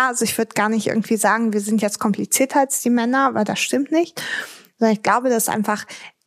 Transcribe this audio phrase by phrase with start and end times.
[0.00, 3.34] Ja, also ich würde gar nicht irgendwie sagen, wir sind jetzt komplizierter als die Männer,
[3.34, 4.22] weil das stimmt nicht.
[4.78, 5.84] Sondern ich glaube, dass einfach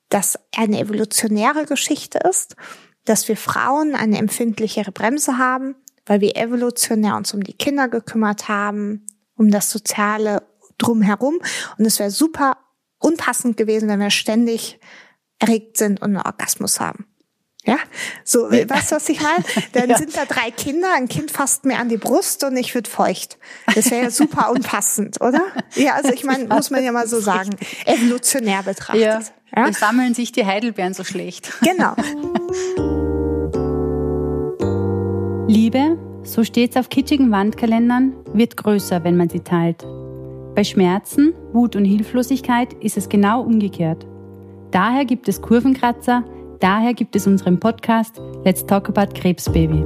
[0.09, 2.55] das eine evolutionäre Geschichte ist,
[3.05, 5.73] dass wir Frauen eine empfindlichere Bremse haben,
[6.05, 10.43] weil wir evolutionär uns um die Kinder gekümmert haben, um das Soziale
[10.77, 11.39] drumherum.
[11.79, 12.57] Und es wäre super
[12.99, 14.79] unpassend gewesen, wenn wir ständig
[15.39, 17.07] erregt sind und einen Orgasmus haben.
[17.65, 17.77] Ja,
[18.25, 19.41] so, weißt du, was ich meine?
[19.71, 19.97] Dann ja.
[19.97, 23.37] sind da drei Kinder, ein Kind fasst mir an die Brust und ich wird feucht.
[23.73, 25.41] Das wäre ja super unpassend, oder?
[25.75, 27.51] Ja, also ich meine, muss man ja mal so sagen,
[27.85, 29.01] evolutionär betrachtet.
[29.01, 29.21] Ja.
[29.55, 29.69] ja?
[29.69, 31.53] Es sammeln sich die Heidelbeeren so schlecht.
[31.61, 31.95] Genau.
[35.47, 39.85] Liebe, so steht's auf kitschigen Wandkalendern, wird größer, wenn man sie teilt.
[40.53, 44.05] Bei Schmerzen, Wut und Hilflosigkeit ist es genau umgekehrt.
[44.71, 46.25] Daher gibt es Kurvenkratzer,
[46.63, 49.85] daher gibt es unseren Podcast Let's Talk About Krebsbaby.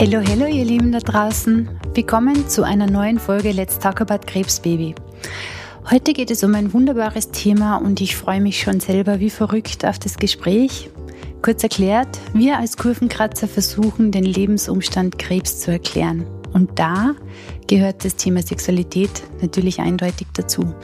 [0.00, 1.68] Hallo, hallo ihr Lieben da draußen.
[1.92, 4.94] Willkommen zu einer neuen Folge Let's Talk About Krebsbaby.
[5.90, 9.84] Heute geht es um ein wunderbares Thema und ich freue mich schon selber wie verrückt
[9.84, 10.88] auf das Gespräch.
[11.42, 16.24] Kurz erklärt, wir als Kurvenkratzer versuchen, den Lebensumstand Krebs zu erklären.
[16.58, 17.14] Und da
[17.68, 20.74] gehört das Thema Sexualität natürlich eindeutig dazu.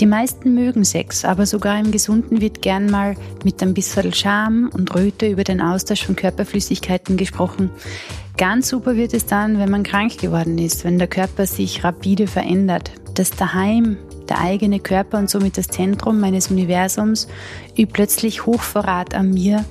[0.00, 4.70] Die meisten mögen Sex, aber sogar im Gesunden wird gern mal mit ein bisschen Scham
[4.72, 7.68] und Röte über den Austausch von Körperflüssigkeiten gesprochen.
[8.38, 12.26] Ganz super wird es dann, wenn man krank geworden ist, wenn der Körper sich rapide
[12.26, 12.90] verändert.
[13.12, 13.98] Das Daheim
[14.30, 17.28] der eigene Körper und somit das Zentrum meines Universums
[17.76, 19.66] übt plötzlich Hochverrat an mir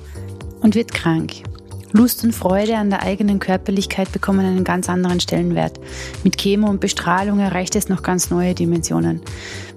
[0.60, 1.42] und wird krank.
[1.92, 5.80] Lust und Freude an der eigenen Körperlichkeit bekommen einen ganz anderen Stellenwert.
[6.22, 9.20] Mit Chemo und Bestrahlung erreicht es noch ganz neue Dimensionen.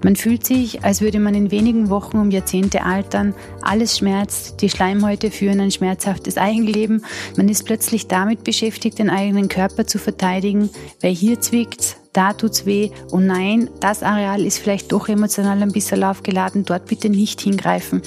[0.03, 3.33] Man fühlt sich, als würde man in wenigen Wochen um Jahrzehnte altern.
[3.61, 7.03] Alles schmerzt, die Schleimhäute führen ein schmerzhaftes Eigenleben.
[7.37, 10.69] Man ist plötzlich damit beschäftigt, den eigenen Körper zu verteidigen.
[11.01, 12.91] Weil hier zwickt's, da tut's weh.
[13.11, 16.63] Oh nein, das Areal ist vielleicht doch emotional ein bisschen aufgeladen.
[16.63, 18.01] Dort bitte nicht hingreifen.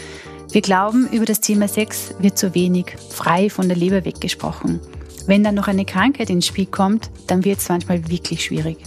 [0.52, 4.80] Wir glauben, über das Thema Sex wird zu wenig frei von der Leber weggesprochen.
[5.26, 8.78] Wenn dann noch eine Krankheit ins Spiel kommt, dann wird es manchmal wirklich schwierig.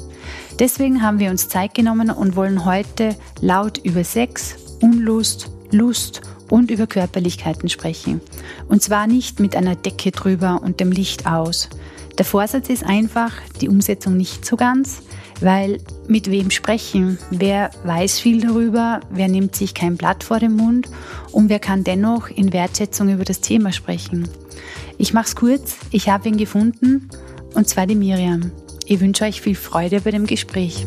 [0.57, 6.71] Deswegen haben wir uns Zeit genommen und wollen heute laut über Sex, Unlust, Lust und
[6.71, 8.21] über Körperlichkeiten sprechen.
[8.67, 11.69] Und zwar nicht mit einer Decke drüber und dem Licht aus.
[12.17, 15.01] Der Vorsatz ist einfach, die Umsetzung nicht so ganz,
[15.41, 17.17] weil mit wem sprechen?
[17.31, 18.99] Wer weiß viel darüber?
[19.09, 20.89] Wer nimmt sich kein Blatt vor den Mund?
[21.31, 24.27] Und wer kann dennoch in Wertschätzung über das Thema sprechen?
[24.97, 25.77] Ich mach's kurz.
[25.91, 27.09] Ich habe ihn gefunden.
[27.53, 28.51] Und zwar die Miriam.
[28.85, 30.85] Ich wünsche euch viel Freude bei dem Gespräch.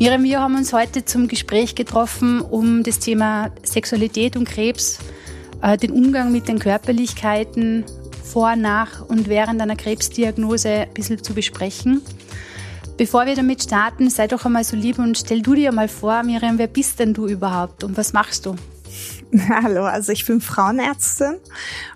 [0.00, 5.00] Miriam, wir haben uns heute zum Gespräch getroffen, um das Thema Sexualität und Krebs,
[5.60, 7.84] äh, den Umgang mit den Körperlichkeiten
[8.22, 12.00] vor, nach und während einer Krebsdiagnose ein bisschen zu besprechen.
[12.96, 16.22] Bevor wir damit starten, sei doch einmal so lieb und stell du dir mal vor,
[16.22, 18.54] Miriam, wer bist denn du überhaupt und was machst du?
[19.48, 21.36] Hallo, also ich bin Frauenärztin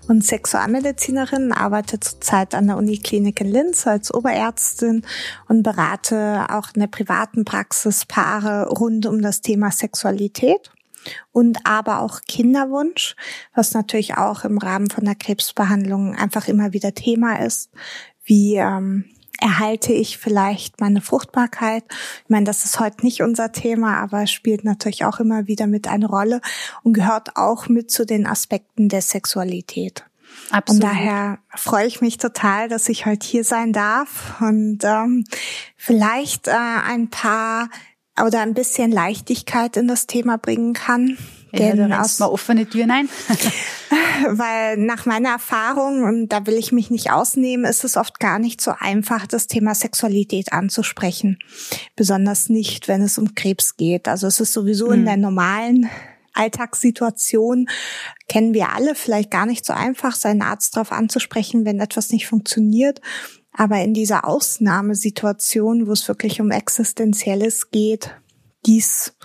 [0.07, 5.03] und Sexualmedizinerin, arbeite zurzeit an der Uniklinik in Linz als Oberärztin
[5.47, 10.71] und berate auch in der privaten Praxis Paare rund um das Thema Sexualität
[11.31, 13.15] und aber auch Kinderwunsch,
[13.55, 17.71] was natürlich auch im Rahmen von der Krebsbehandlung einfach immer wieder Thema ist,
[18.25, 19.05] wie ähm,
[19.43, 21.83] erhalte ich vielleicht meine Fruchtbarkeit?
[22.23, 25.87] Ich meine, das ist heute nicht unser Thema, aber spielt natürlich auch immer wieder mit
[25.87, 26.39] eine Rolle
[26.83, 30.05] und gehört auch mit zu den Aspekten der Sexualität.
[30.49, 30.83] Absolut.
[30.83, 35.25] Und daher freue ich mich total, dass ich heute hier sein darf und ähm,
[35.75, 37.69] vielleicht äh, ein paar
[38.19, 41.17] oder ein bisschen Leichtigkeit in das Thema bringen kann.
[41.53, 43.09] Ja, denn aus mal offene Türen ein.
[44.29, 48.39] weil nach meiner Erfahrung, und da will ich mich nicht ausnehmen, ist es oft gar
[48.39, 51.37] nicht so einfach, das Thema Sexualität anzusprechen.
[51.95, 54.07] Besonders nicht, wenn es um Krebs geht.
[54.07, 54.93] Also es ist sowieso mhm.
[54.93, 55.89] in der normalen
[56.33, 57.67] Alltagssituation
[58.27, 62.27] kennen wir alle vielleicht gar nicht so einfach, seinen Arzt darauf anzusprechen, wenn etwas nicht
[62.27, 63.01] funktioniert.
[63.55, 68.15] Aber in dieser Ausnahmesituation, wo es wirklich um Existenzielles geht,
[68.65, 69.15] dies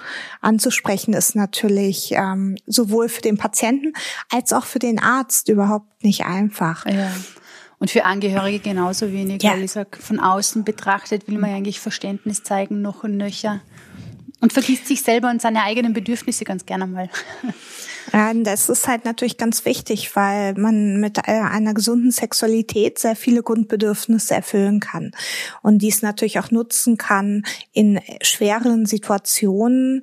[0.40, 3.92] anzusprechen, ist natürlich ähm, sowohl für den Patienten
[4.30, 6.86] als auch für den Arzt überhaupt nicht einfach.
[6.86, 7.10] Ja.
[7.78, 9.52] Und für Angehörige genauso wenig, ja.
[9.52, 13.60] weil ich sag, von außen betrachtet will man eigentlich Verständnis zeigen, noch und nöcher.
[14.40, 17.10] Und vergisst sich selber und seine eigenen Bedürfnisse ganz gerne mal.
[18.12, 23.42] Ja, das ist halt natürlich ganz wichtig, weil man mit einer gesunden Sexualität sehr viele
[23.42, 25.12] Grundbedürfnisse erfüllen kann
[25.62, 30.02] und dies natürlich auch nutzen kann in schweren Situationen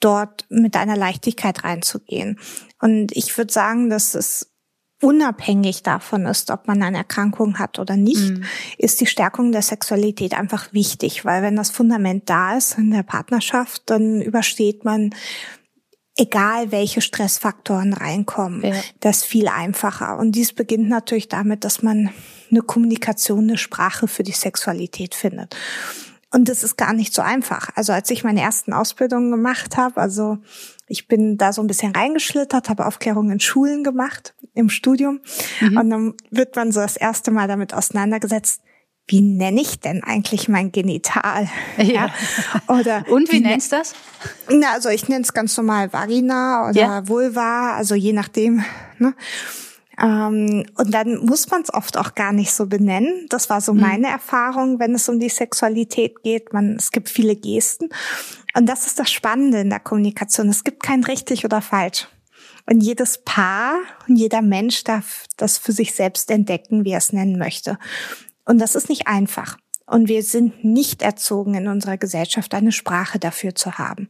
[0.00, 2.38] dort mit einer Leichtigkeit reinzugehen.
[2.80, 4.52] Und ich würde sagen, dass es
[5.00, 8.44] unabhängig davon ist, ob man eine Erkrankung hat oder nicht, mhm.
[8.78, 13.04] ist die Stärkung der Sexualität einfach wichtig, weil wenn das Fundament da ist in der
[13.04, 15.10] Partnerschaft, dann übersteht man
[16.18, 18.74] egal welche Stressfaktoren reinkommen, ja.
[19.00, 20.18] das viel einfacher.
[20.18, 22.10] Und dies beginnt natürlich damit, dass man
[22.50, 25.56] eine Kommunikation, eine Sprache für die Sexualität findet.
[26.30, 27.70] Und das ist gar nicht so einfach.
[27.74, 30.38] Also als ich meine ersten Ausbildungen gemacht habe, also
[30.86, 35.20] ich bin da so ein bisschen reingeschlittert, habe Aufklärung in Schulen gemacht, im Studium.
[35.60, 35.76] Mhm.
[35.78, 38.60] Und dann wird man so das erste Mal damit auseinandergesetzt,
[39.08, 41.48] wie nenne ich denn eigentlich mein Genital?
[41.78, 42.10] Ja.
[42.68, 43.94] Oder Und wie, wie nennst du das?
[44.50, 47.08] Na, also ich nenne es ganz normal Vagina oder ja.
[47.08, 48.64] Vulva, also je nachdem.
[48.98, 49.14] Ne?
[50.00, 53.26] Ähm, und dann muss man es oft auch gar nicht so benennen.
[53.30, 53.80] Das war so mhm.
[53.80, 56.52] meine Erfahrung, wenn es um die Sexualität geht.
[56.52, 57.88] Man, es gibt viele Gesten.
[58.54, 60.48] Und das ist das Spannende in der Kommunikation.
[60.48, 62.08] Es gibt kein richtig oder falsch.
[62.66, 63.76] Und jedes Paar
[64.06, 67.78] und jeder Mensch darf das für sich selbst entdecken, wie er es nennen möchte.
[68.48, 69.58] Und das ist nicht einfach.
[69.84, 74.08] Und wir sind nicht erzogen in unserer Gesellschaft, eine Sprache dafür zu haben.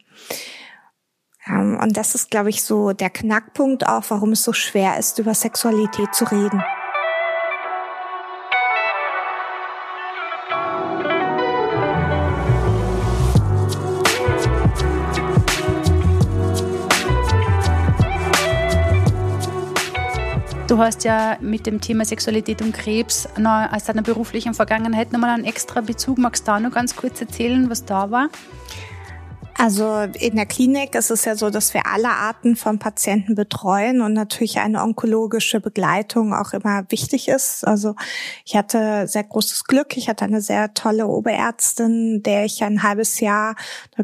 [1.44, 5.18] Ähm, und das ist, glaube ich, so der Knackpunkt auch, warum es so schwer ist,
[5.18, 6.62] über Sexualität zu reden.
[20.68, 25.30] Du hast ja mit dem Thema Sexualität und Krebs noch, aus deiner beruflichen Vergangenheit nochmal
[25.30, 26.18] einen extra Bezug.
[26.18, 28.28] Magst du da noch ganz kurz erzählen, was da war?
[29.54, 34.02] Also in der Klinik ist es ja so, dass wir alle Arten von Patienten betreuen
[34.02, 37.66] und natürlich eine onkologische Begleitung auch immer wichtig ist.
[37.66, 37.96] Also
[38.44, 39.96] ich hatte sehr großes Glück.
[39.96, 43.56] Ich hatte eine sehr tolle Oberärztin, der ich ein halbes Jahr,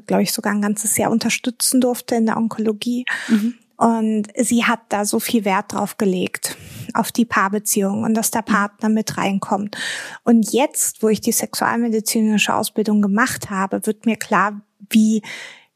[0.06, 3.05] glaube ich sogar ein ganzes Jahr unterstützen durfte in der Onkologie.
[3.28, 3.55] Mhm.
[3.84, 6.56] Und sie hat da so viel Wert drauf gelegt,
[6.94, 9.76] auf die Paarbeziehung und dass der Partner mit reinkommt.
[10.22, 15.20] Und jetzt, wo ich die sexualmedizinische Ausbildung gemacht habe, wird mir klar, wie,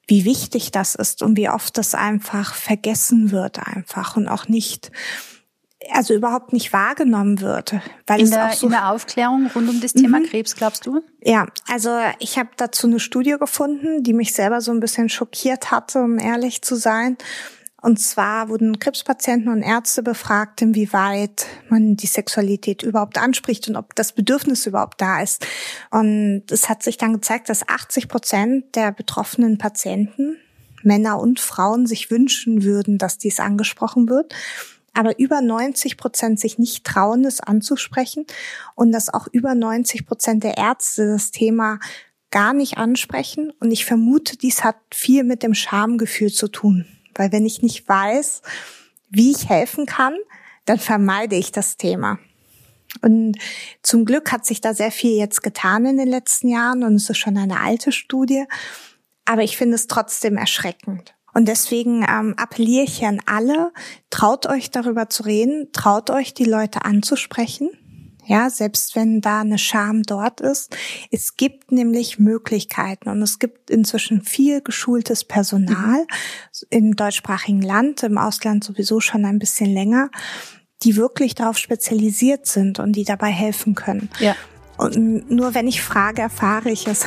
[0.07, 4.91] wie wichtig das ist und wie oft das einfach vergessen wird einfach und auch nicht,
[5.93, 7.75] also überhaupt nicht wahrgenommen wird.
[8.07, 10.25] Weil in, es der, auch so in der Aufklärung rund um das Thema mhm.
[10.25, 11.03] Krebs, glaubst du?
[11.23, 11.91] Ja, also
[12.21, 16.19] ich habe dazu eine Studie gefunden, die mich selber so ein bisschen schockiert hatte, um
[16.19, 17.19] ehrlich zu sein.
[17.81, 23.95] Und zwar wurden Krebspatienten und Ärzte befragt, inwieweit man die Sexualität überhaupt anspricht und ob
[23.95, 25.47] das Bedürfnis überhaupt da ist.
[25.91, 30.37] Und es hat sich dann gezeigt, dass 80 Prozent der betroffenen Patienten,
[30.83, 34.35] Männer und Frauen, sich wünschen würden, dass dies angesprochen wird.
[34.93, 38.27] Aber über 90 Prozent sich nicht trauen, es anzusprechen
[38.75, 41.79] und dass auch über 90 Prozent der Ärzte das Thema
[42.33, 43.53] gar nicht ansprechen.
[43.61, 46.87] Und ich vermute, dies hat viel mit dem Schamgefühl zu tun
[47.19, 48.43] weil wenn ich nicht weiß,
[49.11, 50.15] wie ich helfen kann,
[50.65, 52.19] dann vermeide ich das Thema.
[53.03, 53.37] Und
[53.83, 57.11] zum Glück hat sich da sehr viel jetzt getan in den letzten Jahren und es
[57.11, 58.45] ist schon eine alte Studie.
[59.25, 61.15] Aber ich finde es trotzdem erschreckend.
[61.35, 63.73] Und deswegen ähm, appelliere ich an alle,
[64.11, 67.71] traut euch darüber zu reden, traut euch die Leute anzusprechen
[68.29, 70.77] ja, selbst wenn da eine Scham dort ist.
[71.11, 76.67] Es gibt nämlich Möglichkeiten und es gibt inzwischen viel geschultes Personal mhm.
[76.69, 80.11] im deutschsprachigen Land, im Ausland sowieso schon ein bisschen länger,
[80.83, 84.11] die wirklich darauf spezialisiert sind und die dabei helfen können.
[84.21, 84.37] Ja.
[84.77, 87.07] Und nur wenn ich frage, erfahre ich es.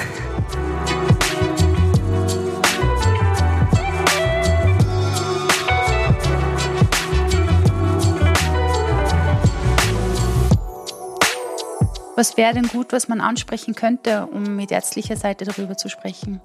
[12.22, 16.40] Was wäre denn gut, was man ansprechen könnte, um mit ärztlicher Seite darüber zu sprechen?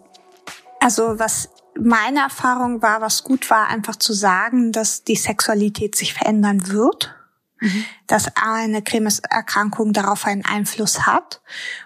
[0.81, 6.15] Also was meine Erfahrung war, was gut war, einfach zu sagen, dass die Sexualität sich
[6.15, 7.15] verändern wird,
[7.61, 7.85] mhm.
[8.07, 11.43] dass eine Krebserkrankung darauf einen Einfluss hat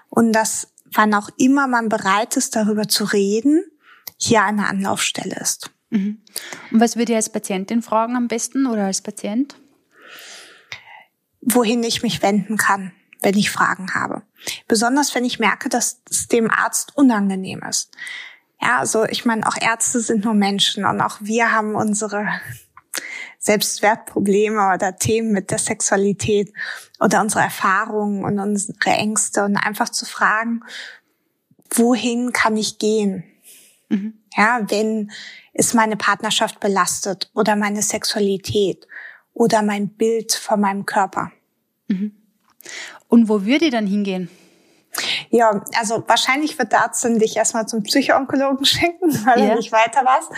[0.08, 3.64] und dass wann auch immer man bereit ist, darüber zu reden,
[4.16, 5.72] hier eine Anlaufstelle ist.
[5.88, 6.22] Mhm.
[6.70, 9.56] Und was würde ihr als Patientin fragen am besten oder als Patient?
[11.40, 12.92] Wohin ich mich wenden kann
[13.22, 14.22] wenn ich Fragen habe.
[14.68, 17.90] Besonders wenn ich merke, dass es dem Arzt unangenehm ist.
[18.60, 22.26] Ja, also ich meine, auch Ärzte sind nur Menschen und auch wir haben unsere
[23.38, 26.52] Selbstwertprobleme oder Themen mit der Sexualität
[26.98, 30.60] oder unsere Erfahrungen und unsere Ängste und einfach zu fragen,
[31.70, 33.24] wohin kann ich gehen?
[33.88, 34.14] Mhm.
[34.36, 35.10] Ja, wenn
[35.52, 38.86] ist meine Partnerschaft belastet oder meine Sexualität
[39.32, 41.32] oder mein Bild von meinem Körper.
[41.88, 42.19] Mhm.
[43.08, 44.28] Und wo würde ich dann hingehen?
[45.30, 49.50] Ja, also wahrscheinlich wird der Arzt dann dich erstmal zum Psychoonkologen schicken, weil ja.
[49.50, 50.30] du nicht weiter warst.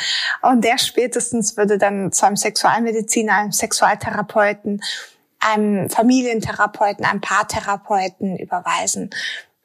[0.43, 4.83] Und der spätestens würde dann zu einem Sexualmediziner, einem Sexualtherapeuten,
[5.41, 9.11] einem Familientherapeuten, einem Paartherapeuten überweisen.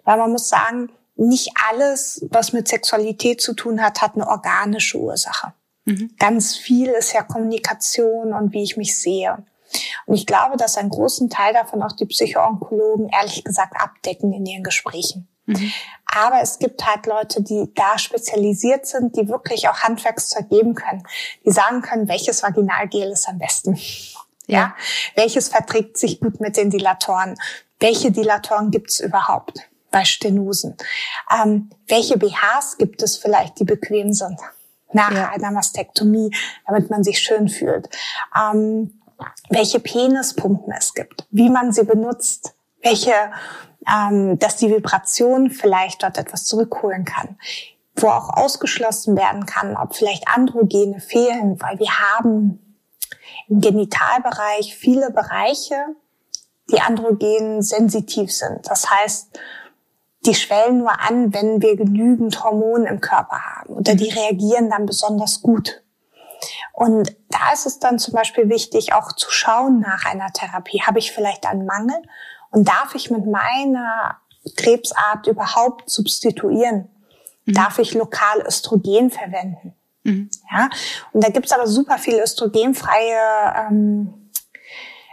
[0.04, 4.98] Weil man muss sagen, nicht alles, was mit Sexualität zu tun hat, hat eine organische
[5.00, 5.54] Ursache.
[5.86, 6.12] Mhm.
[6.20, 9.38] Ganz viel ist ja Kommunikation und wie ich mich sehe.
[10.06, 14.46] Und ich glaube, dass einen großen Teil davon auch die Psychoonkologen ehrlich gesagt abdecken in
[14.46, 15.28] ihren Gesprächen.
[15.48, 15.72] Mhm.
[16.06, 21.04] Aber es gibt halt Leute, die da spezialisiert sind, die wirklich auch Handwerkszeug geben können.
[21.46, 23.76] Die sagen können, welches Vaginalgel ist am besten.
[24.48, 24.60] Ja.
[24.60, 24.76] ja.
[25.16, 27.36] Welches verträgt sich gut mit den Dilatoren?
[27.80, 30.76] Welche Dilatoren gibt's überhaupt bei Stenosen?
[31.34, 34.40] Ähm, welche BHs gibt es vielleicht, die bequem sind
[34.92, 35.30] nach ja.
[35.30, 36.34] einer Mastektomie,
[36.66, 37.90] damit man sich schön fühlt?
[38.36, 38.97] Ähm,
[39.50, 43.14] welche Penispumpen es gibt, wie man sie benutzt, welche,
[43.92, 47.38] ähm, dass die Vibration vielleicht dort etwas zurückholen kann,
[47.96, 52.60] wo auch ausgeschlossen werden kann, ob vielleicht Androgene fehlen, weil wir haben
[53.48, 55.76] im Genitalbereich viele Bereiche,
[56.70, 58.68] die androgen sensitiv sind.
[58.70, 59.40] Das heißt,
[60.26, 64.86] die schwellen nur an, wenn wir genügend Hormone im Körper haben oder die reagieren dann
[64.86, 65.82] besonders gut.
[66.74, 70.82] Und da ist es dann zum Beispiel wichtig, auch zu schauen nach einer Therapie.
[70.86, 71.98] Habe ich vielleicht einen Mangel?
[72.52, 74.18] Und darf ich mit meiner
[74.56, 76.90] Krebsart überhaupt substituieren?
[77.46, 77.54] Mhm.
[77.54, 79.74] Darf ich lokal Östrogen verwenden?
[80.04, 80.30] Mhm.
[80.52, 80.70] Ja,
[81.14, 84.32] und da gibt's aber super viele östrogenfreie ähm,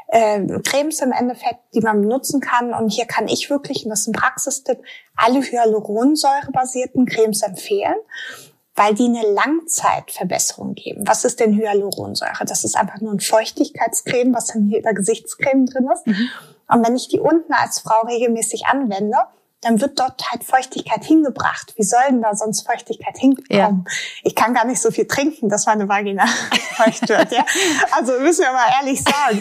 [0.08, 2.72] äh, Cremes im Endeffekt, die man benutzen kann.
[2.72, 4.78] Und hier kann ich wirklich, und das ist ein Praxistipp,
[5.16, 7.96] alle Hyaluronsäure-basierten Cremes empfehlen
[8.74, 11.06] weil die eine Langzeitverbesserung geben.
[11.06, 12.44] Was ist denn Hyaluronsäure?
[12.44, 16.06] Das ist einfach nur ein Feuchtigkeitscreme, was in jeder Gesichtscreme drin ist.
[16.06, 16.28] Mhm.
[16.68, 19.16] Und wenn ich die unten als Frau regelmäßig anwende,
[19.64, 21.72] dann wird dort halt Feuchtigkeit hingebracht.
[21.76, 23.46] Wie soll denn da sonst Feuchtigkeit hinkommen?
[23.48, 23.92] Ja.
[24.22, 26.26] Ich kann gar nicht so viel trinken, dass meine Vagina
[26.76, 27.32] feucht wird.
[27.32, 27.44] Ja?
[27.92, 29.40] Also müssen wir mal ehrlich sagen.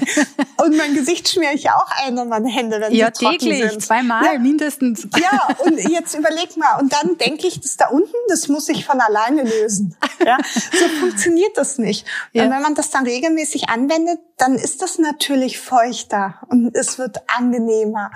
[0.63, 3.39] Und mein Gesicht schmiere ich ja auch ein und meine Hände, wenn ja, sie trocken
[3.39, 3.81] täglich, sind.
[3.81, 4.39] zweimal ja.
[4.39, 5.07] mindestens.
[5.19, 6.79] Ja, und jetzt überleg mal.
[6.79, 9.95] Und dann denke ich, das da unten, das muss sich von alleine lösen.
[10.25, 10.37] Ja?
[10.71, 12.07] So funktioniert das nicht.
[12.31, 12.43] Ja.
[12.43, 17.17] Und wenn man das dann regelmäßig anwendet, dann ist das natürlich feuchter und es wird
[17.27, 18.11] angenehmer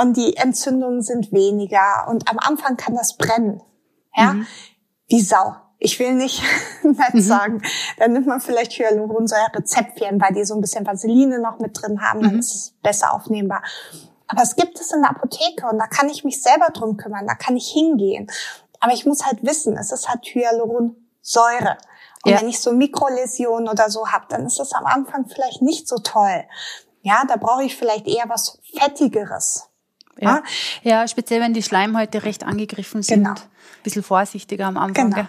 [0.00, 3.62] und die Entzündungen sind weniger und am Anfang kann das brennen.
[4.14, 4.46] Ja, mhm.
[5.08, 5.56] wie Sau.
[5.78, 6.42] Ich will nicht
[6.82, 7.20] nett mhm.
[7.20, 7.62] sagen.
[7.98, 12.00] Dann nimmt man vielleicht Hyaluronsäure Zäpfchen, weil die so ein bisschen Vaseline noch mit drin
[12.00, 12.38] haben, dann mhm.
[12.38, 13.62] ist es besser aufnehmbar.
[14.28, 17.26] Aber es gibt es in der Apotheke und da kann ich mich selber drum kümmern,
[17.26, 18.30] da kann ich hingehen.
[18.80, 21.76] Aber ich muss halt wissen, es ist halt Hyaluronsäure.
[22.24, 22.40] Und ja.
[22.40, 25.96] wenn ich so Mikroläsionen oder so habe, dann ist das am Anfang vielleicht nicht so
[25.98, 26.44] toll.
[27.02, 29.68] Ja, da brauche ich vielleicht eher was Fettigeres.
[30.18, 30.42] Ja.
[30.82, 33.24] ja, speziell wenn die Schleimhäute recht angegriffen sind.
[33.24, 33.34] Genau.
[33.34, 35.10] Ein bisschen vorsichtiger am Anfang.
[35.10, 35.26] Genau.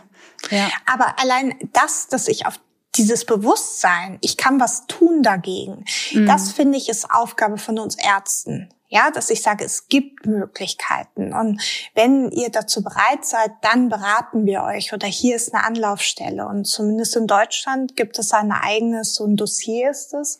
[0.51, 0.69] Ja.
[0.85, 2.59] Aber allein das, dass ich auf
[2.95, 6.27] dieses Bewusstsein, ich kann was tun dagegen, mhm.
[6.27, 8.69] das finde ich ist Aufgabe von uns Ärzten.
[8.89, 11.33] Ja, dass ich sage, es gibt Möglichkeiten.
[11.33, 11.59] Und
[11.95, 14.93] wenn ihr dazu bereit seid, dann beraten wir euch.
[14.93, 16.45] Oder hier ist eine Anlaufstelle.
[16.45, 20.37] Und zumindest in Deutschland gibt es ein eigenes, so ein Dossier ist es,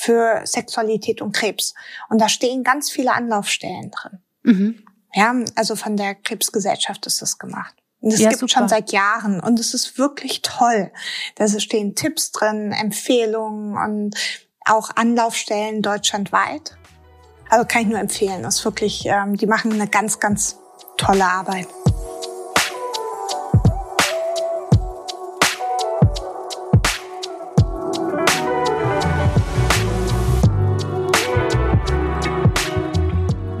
[0.00, 1.74] für Sexualität und Krebs.
[2.08, 4.18] Und da stehen ganz viele Anlaufstellen drin.
[4.44, 4.84] Mhm.
[5.12, 7.74] Ja, also von der Krebsgesellschaft ist das gemacht.
[8.00, 8.52] Und das ja, gibt super.
[8.52, 10.90] schon seit Jahren und es ist wirklich toll.
[11.34, 14.16] Da stehen Tipps drin, Empfehlungen und
[14.64, 16.78] auch Anlaufstellen deutschlandweit.
[17.50, 18.42] Also kann ich nur empfehlen.
[18.42, 20.56] Das ist wirklich, ähm, die machen eine ganz, ganz
[20.96, 21.66] tolle Arbeit.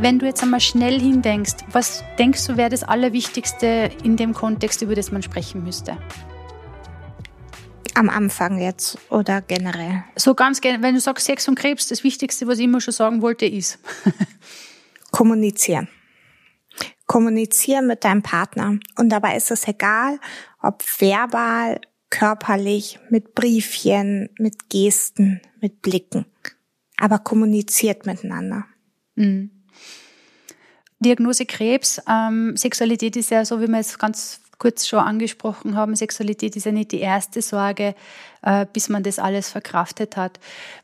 [0.02, 4.80] Wenn du jetzt einmal schnell hindenkst, was denkst du wäre das Allerwichtigste in dem Kontext,
[4.80, 5.98] über das man sprechen müsste?
[7.92, 10.02] Am Anfang jetzt oder generell?
[10.16, 12.94] So ganz gerne, wenn du sagst Sex und Krebs, das Wichtigste, was ich immer schon
[12.94, 13.78] sagen wollte, ist.
[15.10, 15.86] Kommunizieren.
[17.06, 18.78] Kommunizieren mit deinem Partner.
[18.96, 20.18] Und dabei ist es egal,
[20.62, 21.78] ob verbal,
[22.08, 26.24] körperlich, mit Briefchen, mit Gesten, mit Blicken.
[26.96, 28.64] Aber kommuniziert miteinander.
[29.14, 29.59] Mhm.
[31.00, 35.96] Diagnose Krebs, ähm, Sexualität ist ja so, wie wir es ganz kurz schon angesprochen haben,
[35.96, 37.94] Sexualität ist ja nicht die erste Sorge,
[38.42, 40.38] äh, bis man das alles verkraftet hat.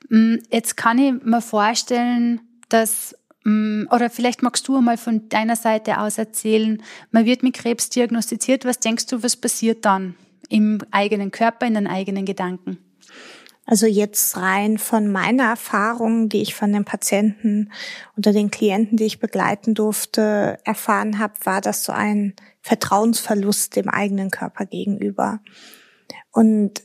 [0.08, 3.14] Mm, jetzt kann ich mir vorstellen, dass
[3.46, 6.82] Mm, oder vielleicht magst du einmal von deiner Seite aus erzählen,
[7.12, 10.16] man wird mit Krebs diagnostiziert, was denkst du, was passiert dann
[10.48, 12.78] im eigenen Körper, in den eigenen Gedanken?
[13.66, 17.72] Also jetzt rein von meiner Erfahrung, die ich von den Patienten
[18.16, 23.88] oder den Klienten, die ich begleiten durfte, erfahren habe, war das so ein Vertrauensverlust dem
[23.88, 25.40] eigenen Körper gegenüber.
[26.30, 26.84] Und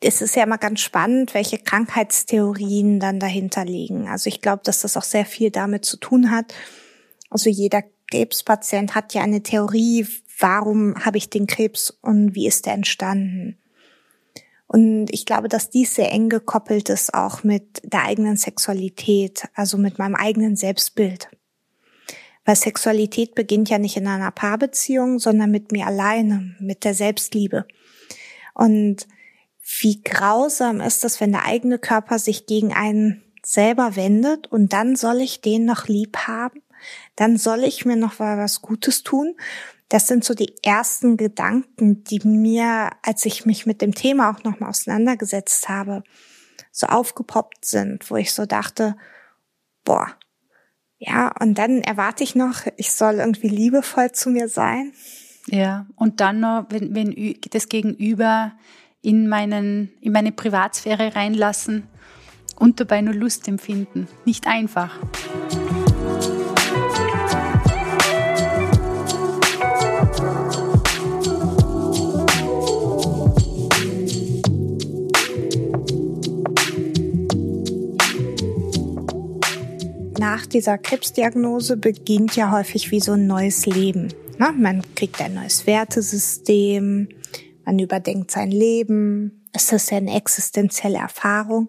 [0.00, 4.08] es ist ja immer ganz spannend, welche Krankheitstheorien dann dahinter liegen.
[4.08, 6.52] Also ich glaube, dass das auch sehr viel damit zu tun hat.
[7.30, 10.06] Also jeder Krebspatient hat ja eine Theorie,
[10.38, 13.58] warum habe ich den Krebs und wie ist der entstanden.
[14.66, 19.78] Und ich glaube, dass dies sehr eng gekoppelt ist auch mit der eigenen Sexualität, also
[19.78, 21.28] mit meinem eigenen Selbstbild.
[22.44, 27.66] Weil Sexualität beginnt ja nicht in einer Paarbeziehung, sondern mit mir alleine, mit der Selbstliebe.
[28.54, 29.06] Und
[29.80, 34.96] wie grausam ist es, wenn der eigene Körper sich gegen einen selber wendet und dann
[34.96, 36.62] soll ich den noch lieb haben?
[37.16, 39.34] Dann soll ich mir noch was Gutes tun?
[39.88, 44.42] Das sind so die ersten Gedanken, die mir, als ich mich mit dem Thema auch
[44.42, 46.02] nochmal auseinandergesetzt habe,
[46.72, 48.96] so aufgepoppt sind, wo ich so dachte,
[49.84, 50.08] boah,
[50.98, 54.92] ja, und dann erwarte ich noch, ich soll irgendwie liebevoll zu mir sein.
[55.46, 58.52] Ja, und dann noch, wenn, wenn das Gegenüber
[59.02, 61.86] in, meinen, in meine Privatsphäre reinlassen
[62.56, 64.08] und dabei nur Lust empfinden.
[64.24, 64.98] Nicht einfach.
[80.18, 84.12] Nach dieser Krebsdiagnose beginnt ja häufig wie so ein neues Leben.
[84.38, 87.08] Man kriegt ein neues Wertesystem,
[87.64, 89.46] man überdenkt sein Leben.
[89.52, 91.68] Es ist ja eine existenzielle Erfahrung.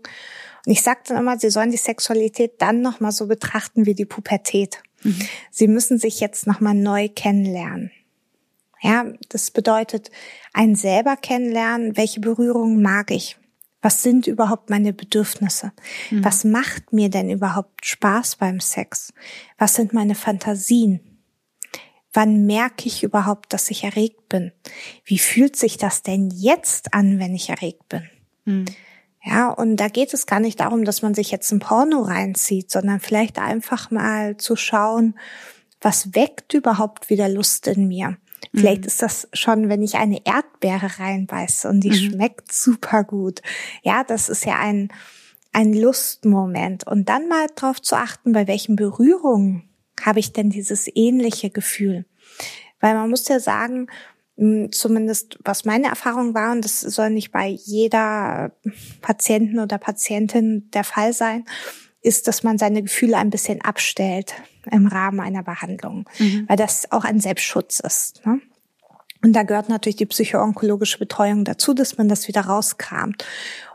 [0.66, 4.06] Und ich sage dann immer, Sie sollen die Sexualität dann nochmal so betrachten wie die
[4.06, 4.82] Pubertät.
[5.04, 5.20] Mhm.
[5.52, 7.92] Sie müssen sich jetzt nochmal neu kennenlernen.
[8.82, 10.12] Ja, das bedeutet
[10.54, 13.38] ein selber kennenlernen, welche Berührungen mag ich?
[13.82, 15.72] Was sind überhaupt meine Bedürfnisse?
[16.10, 16.24] Mhm.
[16.24, 19.14] Was macht mir denn überhaupt Spaß beim Sex?
[19.58, 21.00] Was sind meine Fantasien?
[22.14, 24.52] Wann merke ich überhaupt, dass ich erregt bin?
[25.06, 28.10] Wie fühlt sich das denn jetzt an, wenn ich erregt bin?
[28.46, 28.66] Mhm.
[29.24, 32.72] Ja, und da geht es gar nicht darum, dass man sich jetzt ein Porno reinzieht,
[32.72, 35.16] sondern vielleicht einfach mal zu schauen,
[35.82, 38.18] was weckt überhaupt wieder Lust in mir?
[38.54, 38.88] Vielleicht mhm.
[38.88, 41.94] ist das schon, wenn ich eine Erdbeere reinbeiße und die mhm.
[41.94, 43.42] schmeckt super gut.
[43.84, 44.90] Ja, das ist ja ein,
[45.54, 46.86] ein Lustmoment.
[46.88, 49.64] Und dann mal drauf zu achten, bei welchen Berührungen
[50.02, 52.06] habe ich denn dieses ähnliche Gefühl?
[52.80, 53.88] Weil man muss ja sagen,
[54.72, 58.52] zumindest was meine Erfahrung war, und das soll nicht bei jeder
[59.02, 61.46] Patienten oder Patientin der Fall sein,
[62.08, 64.34] ist, dass man seine Gefühle ein bisschen abstellt
[64.72, 66.46] im Rahmen einer Behandlung, mhm.
[66.48, 68.26] weil das auch ein Selbstschutz ist.
[68.26, 68.42] Ne?
[69.24, 73.26] Und da gehört natürlich die psychoonkologische Betreuung dazu, dass man das wieder rauskramt.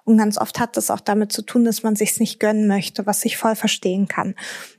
[0.05, 3.07] Und ganz oft hat das auch damit zu tun, dass man sich's nicht gönnen möchte,
[3.07, 4.35] was ich voll verstehen kann.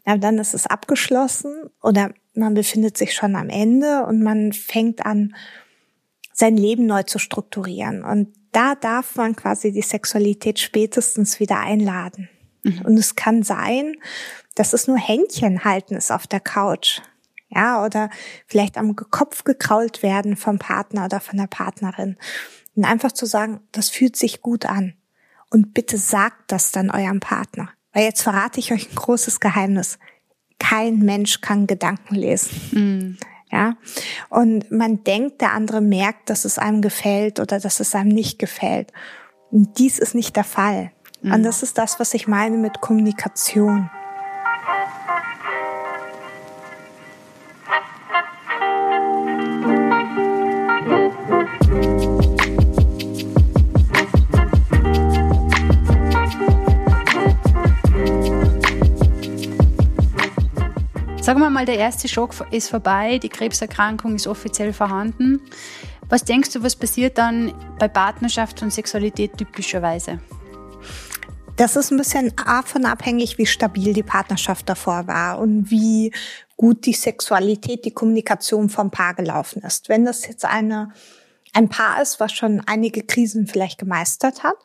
[0.05, 5.05] Ja, dann ist es abgeschlossen oder man befindet sich schon am Ende und man fängt
[5.05, 5.35] an,
[6.33, 8.03] sein Leben neu zu strukturieren.
[8.03, 12.29] Und da darf man quasi die Sexualität spätestens wieder einladen.
[12.63, 12.81] Mhm.
[12.81, 13.95] Und es kann sein,
[14.55, 17.01] dass es nur Händchen halten ist auf der Couch.
[17.49, 18.09] Ja, oder
[18.47, 22.17] vielleicht am Kopf gekrault werden vom Partner oder von der Partnerin.
[22.75, 24.95] Und einfach zu sagen, das fühlt sich gut an.
[25.51, 27.69] Und bitte sagt das dann eurem Partner.
[27.91, 29.99] Weil jetzt verrate ich euch ein großes Geheimnis.
[30.57, 32.49] Kein Mensch kann Gedanken lesen.
[32.71, 33.17] Mm.
[33.51, 33.77] Ja.
[34.29, 38.39] Und man denkt, der andere merkt, dass es einem gefällt oder dass es einem nicht
[38.39, 38.91] gefällt.
[39.51, 40.91] Und dies ist nicht der Fall.
[41.23, 41.33] Mm.
[41.33, 43.89] Und das ist das, was ich meine mit Kommunikation.
[61.21, 65.39] Sagen wir mal, der erste Schock ist vorbei, die Krebserkrankung ist offiziell vorhanden.
[66.09, 70.19] Was denkst du, was passiert dann bei Partnerschaft und Sexualität typischerweise?
[71.55, 76.11] Das ist ein bisschen davon abhängig, wie stabil die Partnerschaft davor war und wie
[76.57, 79.87] gut die Sexualität, die Kommunikation vom Paar gelaufen ist.
[79.87, 80.91] Wenn das jetzt eine,
[81.53, 84.55] ein Paar ist, was schon einige Krisen vielleicht gemeistert hat,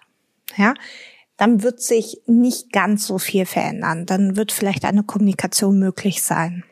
[0.56, 0.72] ja,
[1.36, 4.06] dann wird sich nicht ganz so viel verändern.
[4.06, 6.64] Dann wird vielleicht eine Kommunikation möglich sein.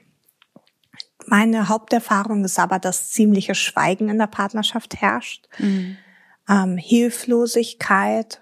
[1.27, 5.47] Meine Haupterfahrung ist aber, dass ziemliche Schweigen in der Partnerschaft herrscht.
[5.59, 5.99] Mhm.
[6.49, 8.41] Ähm, Hilflosigkeit,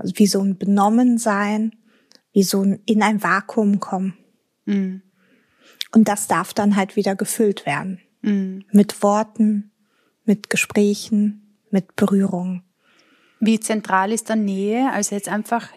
[0.00, 1.76] also wie so ein Benommensein,
[2.32, 4.16] wie so ein in ein Vakuum kommen.
[4.64, 5.02] Mhm.
[5.92, 8.00] Und das darf dann halt wieder gefüllt werden.
[8.22, 8.64] Mhm.
[8.72, 9.72] Mit Worten,
[10.24, 12.62] mit Gesprächen, mit Berührung.
[13.40, 14.92] Wie zentral ist dann Nähe?
[14.92, 15.68] Also jetzt einfach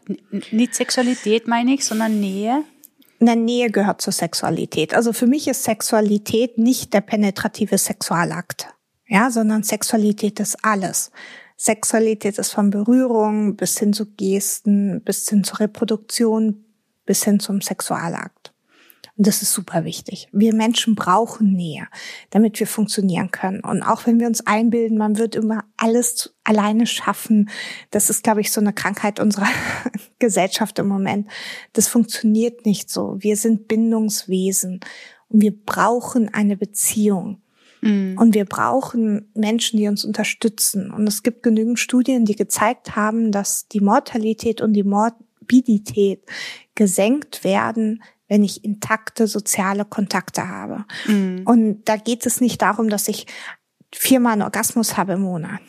[0.51, 2.63] nicht Sexualität meine ich, sondern Nähe?
[3.19, 4.93] Na, Nähe gehört zur Sexualität.
[4.93, 8.67] Also für mich ist Sexualität nicht der penetrative Sexualakt,
[9.07, 11.11] ja, sondern Sexualität ist alles.
[11.57, 16.65] Sexualität ist von Berührung bis hin zu Gesten, bis hin zur Reproduktion,
[17.05, 18.53] bis hin zum Sexualakt.
[19.15, 20.27] Und das ist super wichtig.
[20.31, 21.87] Wir Menschen brauchen Nähe,
[22.31, 23.59] damit wir funktionieren können.
[23.59, 27.49] Und auch wenn wir uns einbilden, man wird immer alles alleine schaffen,
[27.91, 29.49] das ist, glaube ich, so eine Krankheit unserer
[30.19, 31.29] Gesellschaft im Moment.
[31.73, 33.15] Das funktioniert nicht so.
[33.19, 34.79] Wir sind Bindungswesen
[35.29, 37.42] und wir brauchen eine Beziehung.
[37.83, 38.17] Mhm.
[38.17, 40.91] Und wir brauchen Menschen, die uns unterstützen.
[40.91, 46.23] Und es gibt genügend Studien, die gezeigt haben, dass die Mortalität und die Morbidität
[46.75, 50.85] gesenkt werden, wenn ich intakte soziale Kontakte habe.
[51.05, 51.41] Mhm.
[51.45, 53.27] Und da geht es nicht darum, dass ich
[53.93, 55.59] viermal einen Orgasmus habe im Monat.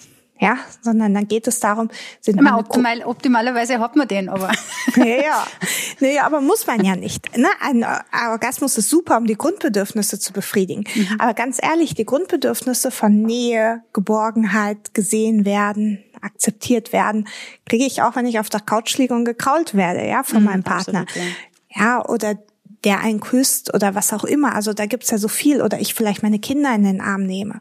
[0.40, 4.50] Ja, sondern dann geht es darum, sind Immer optimal, optimalerweise hat man den, aber.
[4.96, 5.46] ja, ja.
[6.00, 7.36] Nee, aber muss man ja nicht.
[7.36, 7.46] Ne?
[7.60, 7.86] Ein
[8.30, 10.84] Orgasmus ist super, um die Grundbedürfnisse zu befriedigen.
[10.92, 11.20] Mhm.
[11.20, 17.28] Aber ganz ehrlich, die Grundbedürfnisse von Nähe, Geborgenheit, gesehen werden, akzeptiert werden,
[17.64, 20.46] kriege ich auch, wenn ich auf der Couch liege und gekrault werde, ja, von mhm,
[20.46, 21.02] meinem Partner.
[21.02, 21.30] Absolut,
[21.70, 21.82] ja.
[21.82, 22.36] ja, oder
[22.84, 24.54] der einen küsst oder was auch immer.
[24.54, 25.62] Also da gibt's ja so viel.
[25.62, 27.60] Oder ich vielleicht meine Kinder in den Arm nehme.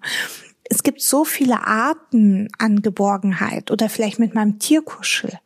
[0.70, 5.40] Es gibt so viele Arten an Geborgenheit oder vielleicht mit meinem Tierkuschel.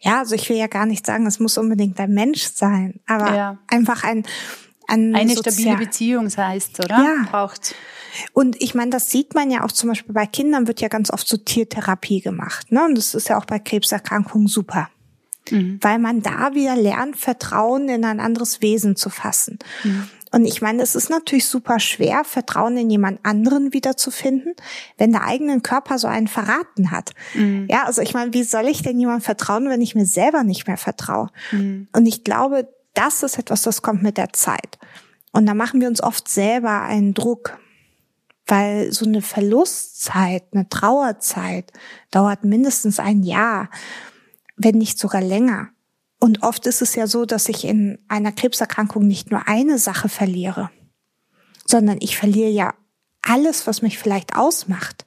[0.00, 3.34] Ja, also ich will ja gar nicht sagen, es muss unbedingt ein Mensch sein, aber
[3.34, 3.58] ja.
[3.66, 4.24] einfach ein,
[4.86, 6.96] ein eine stabile Beziehung heißt, oder?
[6.96, 7.26] Ja.
[7.28, 7.74] Braucht.
[8.32, 11.10] Und ich meine, das sieht man ja auch zum Beispiel bei Kindern wird ja ganz
[11.10, 12.84] oft so Tiertherapie gemacht, ne?
[12.84, 14.88] Und das ist ja auch bei Krebserkrankungen super
[15.50, 15.78] mhm.
[15.80, 19.58] weil man da wieder lernt, Vertrauen in ein anderes Wesen zu fassen.
[19.84, 20.08] Mhm.
[20.32, 24.54] Und ich meine, es ist natürlich super schwer, Vertrauen in jemand anderen wiederzufinden,
[24.96, 27.12] wenn der eigenen Körper so einen verraten hat.
[27.34, 27.66] Mhm.
[27.70, 30.66] Ja, also ich meine, wie soll ich denn jemand vertrauen, wenn ich mir selber nicht
[30.66, 31.28] mehr vertraue?
[31.52, 31.88] Mhm.
[31.92, 34.78] Und ich glaube, das ist etwas, das kommt mit der Zeit.
[35.32, 37.58] Und da machen wir uns oft selber einen Druck,
[38.46, 41.72] weil so eine Verlustzeit, eine Trauerzeit
[42.10, 43.68] dauert mindestens ein Jahr
[44.58, 45.70] wenn nicht sogar länger.
[46.20, 50.08] Und oft ist es ja so, dass ich in einer Krebserkrankung nicht nur eine Sache
[50.08, 50.70] verliere,
[51.64, 52.74] sondern ich verliere ja
[53.22, 55.06] alles, was mich vielleicht ausmacht.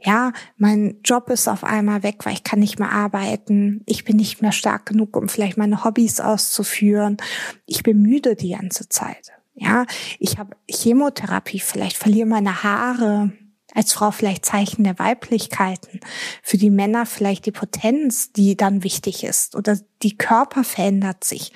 [0.00, 3.82] Ja, mein Job ist auf einmal weg, weil ich kann nicht mehr arbeiten.
[3.86, 7.18] Ich bin nicht mehr stark genug, um vielleicht meine Hobbys auszuführen.
[7.66, 9.32] Ich bin müde die ganze Zeit.
[9.54, 9.86] Ja,
[10.18, 13.32] ich habe Chemotherapie, vielleicht verliere meine Haare,
[13.74, 16.00] als Frau vielleicht Zeichen der Weiblichkeiten,
[16.42, 21.52] für die Männer vielleicht die Potenz, die dann wichtig ist oder die Körper verändert sich.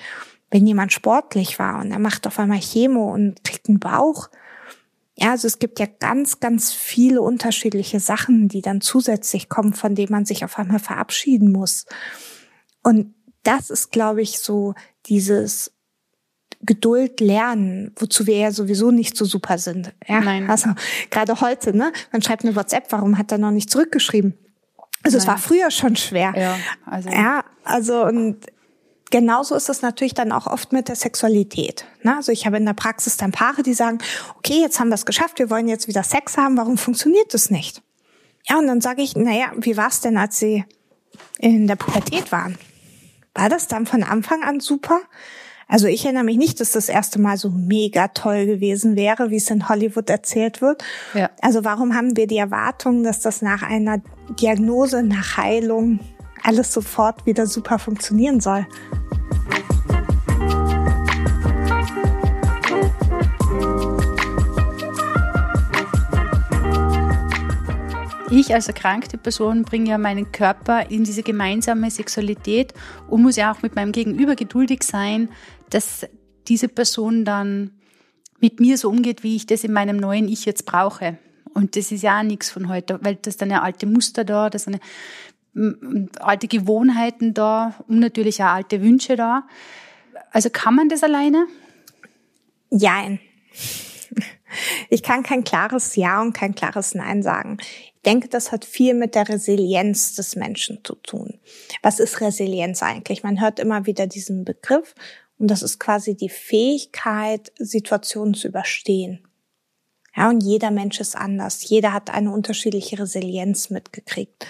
[0.51, 4.29] Wenn jemand sportlich war und er macht auf einmal Chemo und kriegt einen Bauch.
[5.17, 9.95] Ja, also es gibt ja ganz, ganz viele unterschiedliche Sachen, die dann zusätzlich kommen, von
[9.95, 11.85] denen man sich auf einmal verabschieden muss.
[12.83, 14.73] Und das ist, glaube ich, so
[15.07, 15.74] dieses
[16.65, 19.93] Geduld lernen, wozu wir ja sowieso nicht so super sind.
[20.07, 20.49] Ja, Nein.
[20.49, 20.69] also
[21.09, 21.91] gerade heute, ne?
[22.11, 24.33] Man schreibt eine WhatsApp, warum hat er noch nicht zurückgeschrieben?
[25.03, 25.23] Also Nein.
[25.23, 26.33] es war früher schon schwer.
[26.35, 27.09] Ja, also.
[27.09, 28.37] ja, also und
[29.11, 31.85] genauso ist es natürlich dann auch oft mit der Sexualität.
[32.03, 32.15] Ne?
[32.15, 33.99] Also ich habe in der Praxis dann Paare, die sagen,
[34.37, 37.49] okay, jetzt haben wir es geschafft, wir wollen jetzt wieder Sex haben, warum funktioniert das
[37.49, 37.81] nicht?
[38.47, 40.65] Ja, und dann sage ich, naja, wie war es denn, als sie
[41.39, 42.57] in der Pubertät waren?
[43.33, 45.01] War das dann von Anfang an super?
[45.67, 49.37] Also ich erinnere mich nicht, dass das erste Mal so mega toll gewesen wäre, wie
[49.37, 50.83] es in Hollywood erzählt wird.
[51.13, 51.31] Ja.
[51.41, 54.01] Also warum haben wir die Erwartung, dass das nach einer
[54.39, 55.99] Diagnose, nach Heilung
[56.43, 58.67] alles sofort wieder super funktionieren soll?
[68.39, 72.73] ich als erkrankte Person bringe ja meinen Körper in diese gemeinsame Sexualität
[73.07, 75.29] und muss ja auch mit meinem Gegenüber geduldig sein,
[75.69, 76.05] dass
[76.47, 77.71] diese Person dann
[78.39, 81.17] mit mir so umgeht, wie ich das in meinem neuen Ich jetzt brauche.
[81.53, 84.49] Und das ist ja auch nichts von heute, weil das dann ja alte Muster da,
[84.49, 84.79] das sind
[86.19, 89.47] alte Gewohnheiten da und natürlich auch alte Wünsche da.
[90.31, 91.47] Also kann man das alleine?
[92.69, 93.19] Jein.
[94.89, 97.57] Ich kann kein klares Ja und kein klares Nein sagen
[98.05, 101.39] denke, das hat viel mit der Resilienz des Menschen zu tun.
[101.81, 103.23] Was ist Resilienz eigentlich?
[103.23, 104.93] Man hört immer wieder diesen Begriff
[105.37, 109.27] und das ist quasi die Fähigkeit, Situationen zu überstehen.
[110.15, 111.67] Ja, und jeder Mensch ist anders.
[111.67, 114.47] Jeder hat eine unterschiedliche Resilienz mitgekriegt.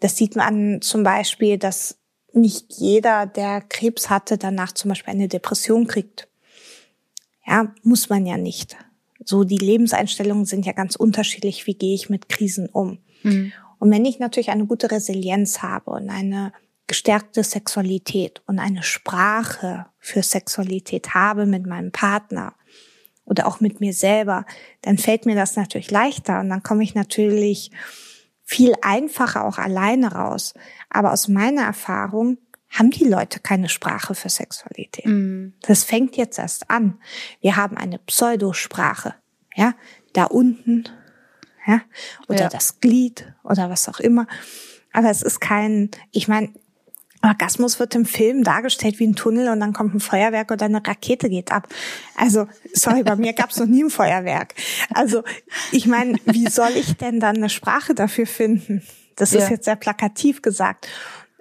[0.00, 1.98] Das sieht man zum Beispiel, dass
[2.32, 6.28] nicht jeder, der Krebs hatte, danach zum Beispiel eine Depression kriegt.
[7.46, 8.76] Ja, muss man ja nicht.
[9.24, 11.66] So die Lebenseinstellungen sind ja ganz unterschiedlich.
[11.66, 12.98] Wie gehe ich mit Krisen um?
[13.22, 13.52] Mhm.
[13.78, 16.52] Und wenn ich natürlich eine gute Resilienz habe und eine
[16.88, 22.54] gestärkte Sexualität und eine Sprache für Sexualität habe mit meinem Partner
[23.24, 24.46] oder auch mit mir selber,
[24.82, 27.70] dann fällt mir das natürlich leichter und dann komme ich natürlich
[28.42, 30.54] viel einfacher auch alleine raus.
[30.88, 32.38] Aber aus meiner Erfahrung
[32.70, 35.06] haben die Leute keine Sprache für Sexualität.
[35.06, 35.52] Mm.
[35.62, 36.98] Das fängt jetzt erst an.
[37.40, 39.14] Wir haben eine Pseudosprache,
[39.54, 39.74] ja,
[40.14, 40.84] da unten,
[41.66, 41.82] ja,
[42.28, 42.48] oder ja.
[42.48, 44.26] das Glied oder was auch immer.
[44.92, 46.50] Aber es ist kein, ich meine,
[47.22, 50.86] Orgasmus wird im Film dargestellt wie ein Tunnel und dann kommt ein Feuerwerk oder eine
[50.86, 51.68] Rakete geht ab.
[52.16, 54.54] Also, sorry, bei mir gab es noch nie ein Feuerwerk.
[54.94, 55.24] Also,
[55.72, 58.82] ich meine, wie soll ich denn dann eine Sprache dafür finden?
[59.16, 59.40] Das ja.
[59.40, 60.86] ist jetzt sehr plakativ gesagt.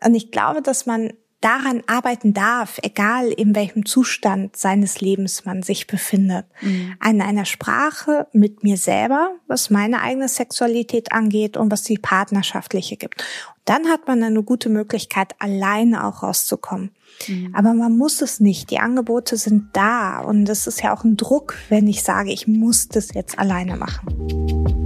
[0.04, 1.14] Und ich glaube, dass man
[1.48, 6.46] daran arbeiten darf, egal in welchem Zustand seines Lebens man sich befindet.
[6.60, 6.96] Mhm.
[7.00, 12.98] An einer Sprache mit mir selber, was meine eigene Sexualität angeht und was die partnerschaftliche
[12.98, 13.24] gibt.
[13.64, 16.92] dann hat man eine gute Möglichkeit, alleine auch rauszukommen.
[17.28, 17.54] Mhm.
[17.54, 18.72] Aber man muss es nicht.
[18.72, 22.48] Die Angebote sind da und es ist ja auch ein Druck, wenn ich sage, ich
[22.48, 24.78] muss das jetzt alleine machen.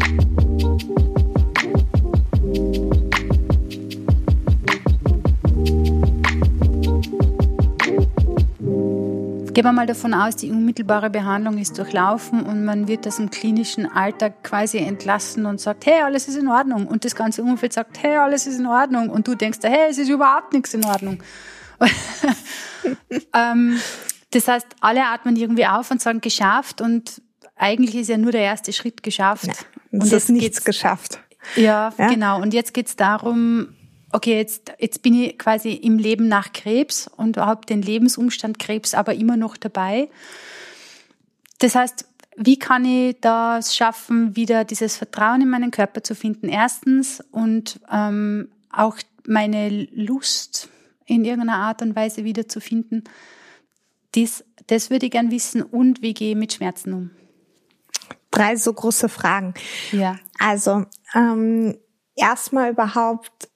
[9.53, 13.29] Gehen wir mal davon aus, die unmittelbare Behandlung ist durchlaufen und man wird aus dem
[13.29, 16.87] klinischen Alltag quasi entlassen und sagt, hey, alles ist in Ordnung.
[16.87, 19.09] Und das ganze Umfeld sagt, hey, alles ist in Ordnung.
[19.09, 21.21] Und du denkst, hey, es ist überhaupt nichts in Ordnung.
[23.33, 23.77] ähm,
[24.31, 26.79] das heißt, alle atmen irgendwie auf und sagen, geschafft.
[26.79, 27.21] Und
[27.57, 29.47] eigentlich ist ja nur der erste Schritt geschafft.
[29.47, 29.53] Ja,
[29.91, 31.19] und es ist nichts geschafft.
[31.57, 32.41] Ja, ja, genau.
[32.41, 33.75] Und jetzt geht's darum,
[34.13, 38.93] okay, jetzt, jetzt bin ich quasi im Leben nach Krebs und habe den Lebensumstand Krebs
[38.93, 40.09] aber immer noch dabei.
[41.59, 42.05] Das heißt,
[42.37, 46.49] wie kann ich das schaffen, wieder dieses Vertrauen in meinen Körper zu finden?
[46.49, 48.97] Erstens und ähm, auch
[49.27, 50.69] meine Lust
[51.05, 53.03] in irgendeiner Art und Weise wieder zu finden.
[54.13, 55.61] Das, das würde ich gern wissen.
[55.61, 57.11] Und wie gehe ich mit Schmerzen um?
[58.31, 59.53] Drei so große Fragen.
[59.91, 60.17] Ja.
[60.39, 61.77] Also ähm,
[62.15, 63.49] erstmal überhaupt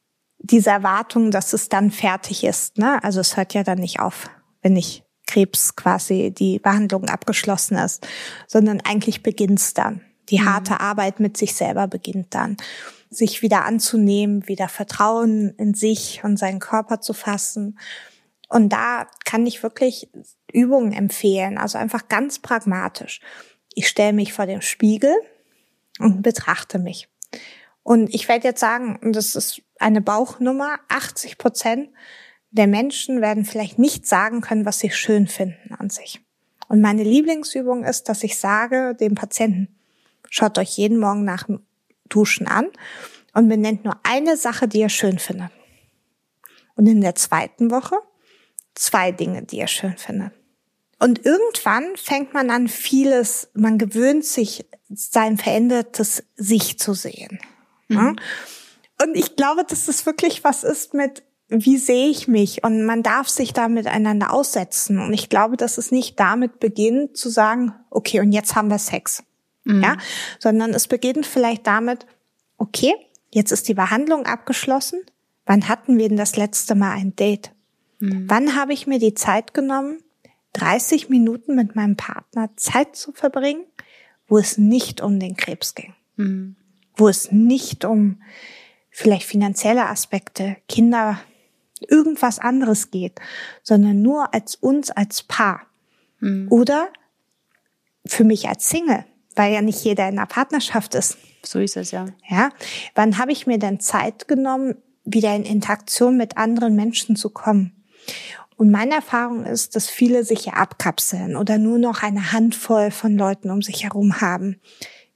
[0.52, 2.78] diese Erwartung, dass es dann fertig ist.
[2.78, 3.04] Ne?
[3.04, 4.30] Also es hört ja dann nicht auf,
[4.62, 8.08] wenn nicht Krebs quasi die Behandlung abgeschlossen ist,
[8.48, 10.02] sondern eigentlich beginnt's dann.
[10.30, 10.46] Die mhm.
[10.46, 12.58] harte Arbeit mit sich selber beginnt dann.
[13.10, 17.80] Sich wieder anzunehmen, wieder Vertrauen in sich und seinen Körper zu fassen.
[18.48, 20.10] Und da kann ich wirklich
[20.52, 23.20] Übungen empfehlen, also einfach ganz pragmatisch.
[23.74, 25.16] Ich stelle mich vor dem Spiegel
[26.00, 27.10] und betrachte mich.
[27.86, 31.90] Und ich werde jetzt sagen, und das ist eine Bauchnummer, 80 Prozent
[32.50, 36.20] der Menschen werden vielleicht nicht sagen können, was sie schön finden an sich.
[36.68, 39.78] Und meine Lieblingsübung ist, dass ich sage dem Patienten,
[40.32, 41.60] schaut euch jeden Morgen nach dem
[42.10, 42.70] Duschen an
[43.36, 45.52] und benennt nur eine Sache, die ihr schön findet.
[46.76, 47.98] Und in der zweiten Woche
[48.74, 50.32] zwei Dinge, die ihr schön findet.
[50.98, 57.40] Und irgendwann fängt man an, vieles, man gewöhnt sich, sein verändertes Sich zu sehen.
[57.88, 58.18] Mhm.
[59.02, 62.64] Und ich glaube, dass das wirklich was ist mit, wie sehe ich mich?
[62.64, 65.00] Und man darf sich da miteinander aussetzen.
[65.00, 68.80] Und ich glaube, dass es nicht damit beginnt zu sagen, okay, und jetzt haben wir
[68.80, 69.24] Sex.
[69.64, 69.84] Mhm.
[69.84, 69.98] Ja,
[70.40, 72.06] sondern es beginnt vielleicht damit,
[72.58, 72.94] okay,
[73.32, 75.02] jetzt ist die Behandlung abgeschlossen.
[75.46, 77.52] Wann hatten wir denn das letzte Mal ein Date?
[78.00, 78.26] Mhm.
[78.28, 80.00] Wann habe ich mir die Zeit genommen,
[80.54, 83.66] 30 Minuten mit meinem Partner Zeit zu verbringen,
[84.28, 85.94] wo es nicht um den Krebs ging?
[86.16, 86.56] Mhm
[86.98, 88.22] wo es nicht um
[88.90, 91.20] vielleicht finanzielle Aspekte, Kinder,
[91.82, 93.20] irgendwas anderes geht,
[93.62, 95.62] sondern nur als uns als Paar.
[96.20, 96.48] Mhm.
[96.50, 96.88] Oder
[98.06, 99.06] für mich als Single,
[99.36, 101.18] weil ja nicht jeder in einer Partnerschaft ist.
[101.44, 102.06] So ist es ja.
[102.30, 102.50] Ja.
[102.96, 107.84] Wann habe ich mir denn Zeit genommen, wieder in Interaktion mit anderen Menschen zu kommen?
[108.58, 113.18] Und meine Erfahrung ist, dass viele sich ja abkapseln oder nur noch eine Handvoll von
[113.18, 114.62] Leuten um sich herum haben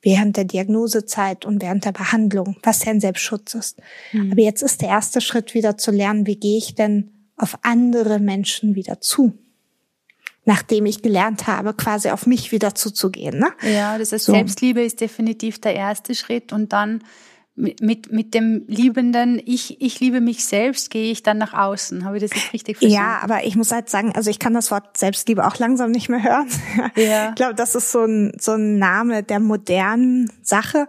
[0.01, 3.81] während der Diagnosezeit und während der Behandlung, was ja ein Selbstschutz ist.
[4.13, 4.31] Mhm.
[4.31, 8.19] Aber jetzt ist der erste Schritt wieder zu lernen, wie gehe ich denn auf andere
[8.19, 9.37] Menschen wieder zu?
[10.45, 13.39] Nachdem ich gelernt habe, quasi auf mich wieder zuzugehen.
[13.39, 13.51] Ne?
[13.71, 14.31] Ja, das heißt, so.
[14.31, 17.03] Selbstliebe ist definitiv der erste Schritt und dann
[17.59, 22.05] mit, mit dem liebenden Ich, ich liebe mich selbst, gehe ich dann nach außen.
[22.05, 22.95] Habe ich das jetzt richtig verstanden?
[22.95, 26.09] Ja, aber ich muss halt sagen, also ich kann das Wort Selbstliebe auch langsam nicht
[26.09, 26.47] mehr hören.
[26.95, 27.29] Ja.
[27.29, 30.87] Ich glaube, das ist so ein, so ein Name der modernen Sache.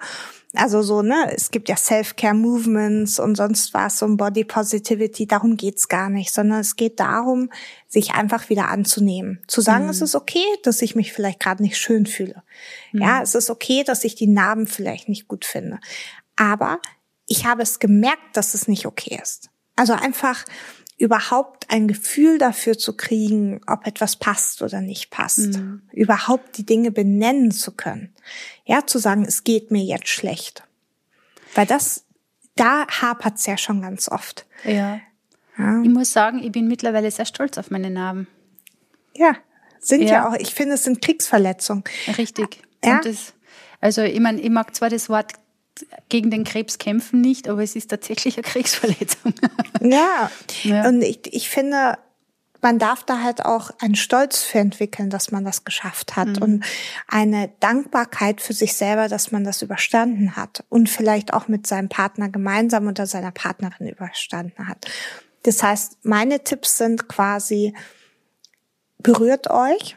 [0.54, 5.56] Also so, ne, es gibt ja Self-Care-Movements und sonst was, so ein Body Positivity, darum
[5.56, 7.50] geht's gar nicht, sondern es geht darum,
[7.86, 9.40] sich einfach wieder anzunehmen.
[9.46, 9.90] Zu sagen, mhm.
[9.90, 12.42] es ist okay, dass ich mich vielleicht gerade nicht schön fühle.
[12.92, 13.02] Mhm.
[13.02, 15.78] Ja, es ist okay, dass ich die Narben vielleicht nicht gut finde.
[16.40, 16.80] Aber
[17.26, 19.50] ich habe es gemerkt, dass es nicht okay ist.
[19.76, 20.46] Also einfach
[20.96, 25.58] überhaupt ein Gefühl dafür zu kriegen, ob etwas passt oder nicht passt.
[25.58, 25.82] Mhm.
[25.92, 28.14] Überhaupt die Dinge benennen zu können.
[28.64, 30.62] Ja, zu sagen, es geht mir jetzt schlecht.
[31.54, 32.06] Weil das,
[32.56, 34.46] da hapert's ja schon ganz oft.
[34.64, 35.00] Ja.
[35.58, 35.82] ja.
[35.82, 38.28] Ich muss sagen, ich bin mittlerweile sehr stolz auf meine Narben.
[39.14, 39.36] Ja,
[39.78, 41.84] sind ja, ja auch, ich finde, es sind Kriegsverletzungen.
[42.16, 42.62] Richtig.
[42.82, 43.00] Ja.
[43.02, 43.34] Das,
[43.80, 45.34] also ich meine, ich mag zwar das Wort
[46.08, 49.34] gegen den Krebs kämpfen nicht, aber es ist tatsächlich eine Kriegsverletzung.
[49.82, 50.30] Ja,
[50.62, 50.86] ja.
[50.86, 51.96] und ich, ich finde,
[52.60, 56.42] man darf da halt auch einen Stolz für entwickeln, dass man das geschafft hat mhm.
[56.42, 56.64] und
[57.08, 61.88] eine Dankbarkeit für sich selber, dass man das überstanden hat und vielleicht auch mit seinem
[61.88, 64.86] Partner gemeinsam oder seiner Partnerin überstanden hat.
[65.42, 67.74] Das heißt, meine Tipps sind quasi,
[68.98, 69.96] berührt euch,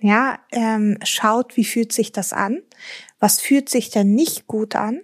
[0.00, 2.62] ja, ähm, schaut, wie fühlt sich das an,
[3.18, 5.00] was fühlt sich denn nicht gut an,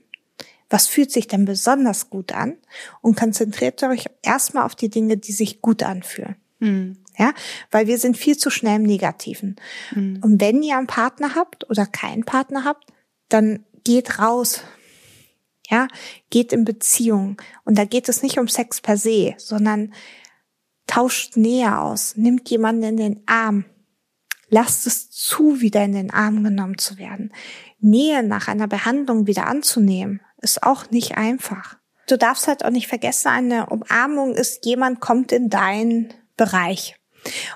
[0.70, 2.56] was fühlt sich denn besonders gut an
[3.00, 6.36] und konzentriert euch erstmal auf die Dinge, die sich gut anfühlen.
[6.58, 6.98] Mhm.
[7.16, 7.32] Ja,
[7.70, 9.56] weil wir sind viel zu schnell im Negativen.
[9.94, 10.18] Mhm.
[10.22, 12.92] Und wenn ihr einen Partner habt oder keinen Partner habt,
[13.28, 14.62] dann geht raus.
[15.70, 15.88] Ja,
[16.30, 17.40] geht in Beziehung.
[17.64, 19.94] Und da geht es nicht um Sex per se, sondern
[20.86, 23.64] tauscht näher aus, nimmt jemanden in den Arm,
[24.48, 27.32] lasst es zu, wieder in den Arm genommen zu werden.
[27.84, 31.76] Nähe nach einer Behandlung wieder anzunehmen, ist auch nicht einfach.
[32.08, 36.96] Du darfst halt auch nicht vergessen, eine Umarmung ist, jemand kommt in deinen Bereich.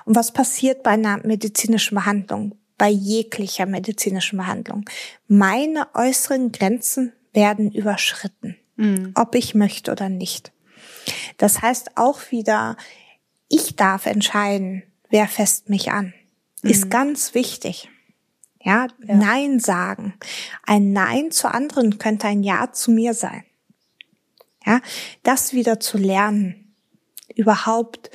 [0.05, 2.55] Und was passiert bei einer medizinischen Behandlung?
[2.77, 4.85] Bei jeglicher medizinischen Behandlung.
[5.27, 9.11] Meine äußeren Grenzen werden überschritten, mhm.
[9.15, 10.51] ob ich möchte oder nicht.
[11.37, 12.77] Das heißt auch wieder,
[13.49, 16.13] ich darf entscheiden, wer fässt mich an.
[16.61, 16.89] Ist mhm.
[16.89, 17.89] ganz wichtig.
[18.61, 20.13] Ja, ja, Nein sagen.
[20.63, 23.43] Ein Nein zu anderen könnte ein Ja zu mir sein.
[24.65, 24.81] Ja,
[25.23, 26.75] das wieder zu lernen,
[27.35, 28.11] überhaupt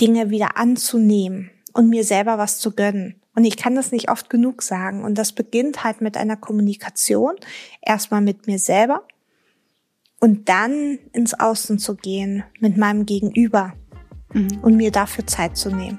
[0.00, 3.20] Dinge wieder anzunehmen und mir selber was zu gönnen.
[3.34, 5.04] Und ich kann das nicht oft genug sagen.
[5.04, 7.34] Und das beginnt halt mit einer Kommunikation.
[7.80, 9.04] Erstmal mit mir selber
[10.20, 13.74] und dann ins Außen zu gehen mit meinem Gegenüber
[14.32, 14.58] mhm.
[14.62, 15.98] und mir dafür Zeit zu nehmen.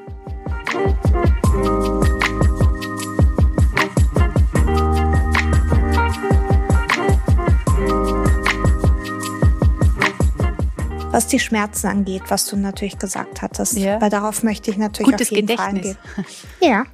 [11.11, 13.77] Was die Schmerzen angeht, was du natürlich gesagt hattest.
[13.77, 13.99] Ja.
[13.99, 15.97] Weil darauf möchte ich natürlich Gutes auf jeden Gedächtnis.
[15.97, 16.25] Fall eingehen.
[16.61, 16.85] Ja.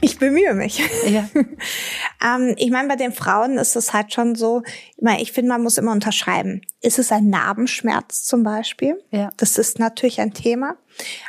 [0.00, 0.80] Ich bemühe mich.
[1.08, 1.28] Ja.
[2.36, 4.62] ähm, ich meine, bei den Frauen ist es halt schon so,
[4.96, 6.60] ich, meine, ich finde, man muss immer unterschreiben.
[6.80, 9.02] Ist es ein Narbenschmerz zum Beispiel?
[9.10, 9.30] Ja.
[9.36, 10.76] Das ist natürlich ein Thema.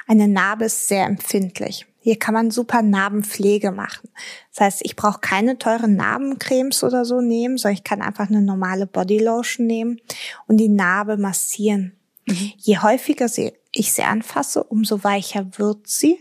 [0.06, 1.88] Eine Narbe ist sehr empfindlich.
[2.02, 4.10] Hier kann man super Narbenpflege machen.
[4.54, 8.44] Das heißt, ich brauche keine teuren Narbencremes oder so nehmen, sondern ich kann einfach eine
[8.44, 10.00] normale Bodylotion nehmen
[10.46, 11.98] und die Narbe massieren.
[12.26, 13.28] Je häufiger
[13.72, 16.20] ich sie anfasse, umso weicher wird sie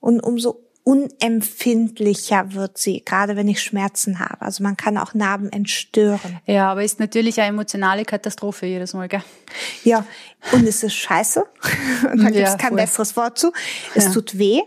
[0.00, 4.42] und umso unempfindlicher wird sie, gerade wenn ich Schmerzen habe.
[4.42, 6.38] Also man kann auch Narben entstören.
[6.46, 9.24] Ja, aber ist natürlich eine emotionale Katastrophe jedes Mal, gell?
[9.82, 10.06] Ja,
[10.52, 11.44] und es ist scheiße.
[12.02, 12.76] Da gibt es kein voll.
[12.76, 13.52] besseres Wort zu.
[13.96, 14.12] Es ja.
[14.12, 14.60] tut weh,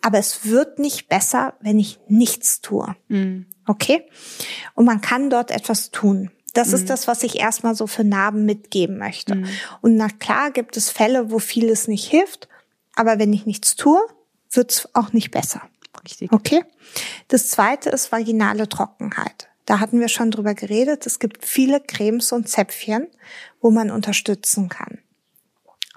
[0.00, 2.96] aber es wird nicht besser, wenn ich nichts tue.
[3.06, 3.46] Mhm.
[3.64, 4.02] Okay?
[4.74, 6.32] Und man kann dort etwas tun.
[6.52, 6.74] Das mhm.
[6.74, 9.36] ist das, was ich erstmal so für Narben mitgeben möchte.
[9.36, 9.48] Mhm.
[9.80, 12.48] Und na klar gibt es Fälle, wo vieles nicht hilft,
[12.94, 14.00] aber wenn ich nichts tue,
[14.50, 15.62] wird's auch nicht besser.
[16.04, 16.32] Richtig.
[16.32, 16.64] Okay?
[17.28, 19.48] Das zweite ist vaginale Trockenheit.
[19.66, 21.06] Da hatten wir schon drüber geredet.
[21.06, 23.06] Es gibt viele Cremes und Zäpfchen,
[23.60, 24.98] wo man unterstützen kann.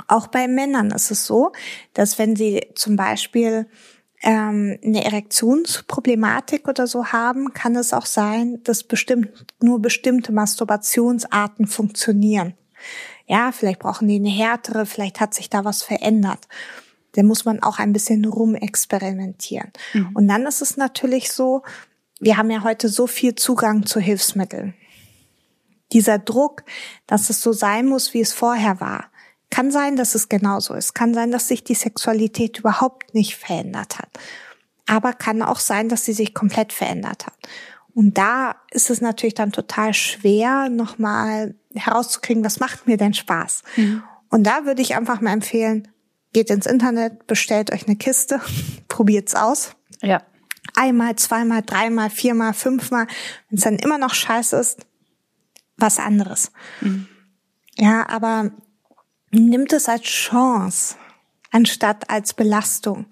[0.08, 1.52] Auch bei Männern ist es so,
[1.94, 3.68] dass wenn sie zum Beispiel
[4.22, 11.68] ähm, eine Erektionsproblematik oder so haben, kann es auch sein, dass bestimmt nur bestimmte Masturbationsarten
[11.68, 12.56] funktionieren.
[13.28, 16.48] Ja, vielleicht brauchen die eine härtere, vielleicht hat sich da was verändert.
[17.14, 19.72] Da muss man auch ein bisschen rumexperimentieren.
[19.94, 20.10] Mhm.
[20.14, 21.64] Und dann ist es natürlich so,
[22.20, 24.74] wir haben ja heute so viel Zugang zu Hilfsmitteln.
[25.92, 26.64] Dieser Druck,
[27.08, 29.12] dass es so sein muss, wie es vorher war,
[29.56, 30.96] kann sein, dass es genauso ist.
[30.96, 34.10] Kann sein, dass sich die Sexualität überhaupt nicht verändert hat.
[34.86, 37.38] Aber kann auch sein, dass sie sich komplett verändert hat.
[37.94, 43.64] Und da ist es natürlich dann total schwer, nochmal herauszukriegen, was macht mir denn Spaß?
[43.78, 44.04] Mhm.
[44.30, 45.88] Und da würde ich einfach mal empfehlen,
[46.34, 48.42] geht ins Internet, bestellt euch eine Kiste,
[48.90, 49.72] probiert's aus.
[50.02, 50.22] Ja.
[50.76, 53.08] Einmal, zweimal, dreimal, viermal, fünfmal.
[53.50, 54.86] Wenn es dann immer noch scheiße ist,
[55.78, 56.52] was anderes.
[56.82, 57.08] Mhm.
[57.78, 58.52] Ja, aber
[59.40, 60.96] nimmt es als Chance,
[61.52, 63.06] anstatt als Belastung,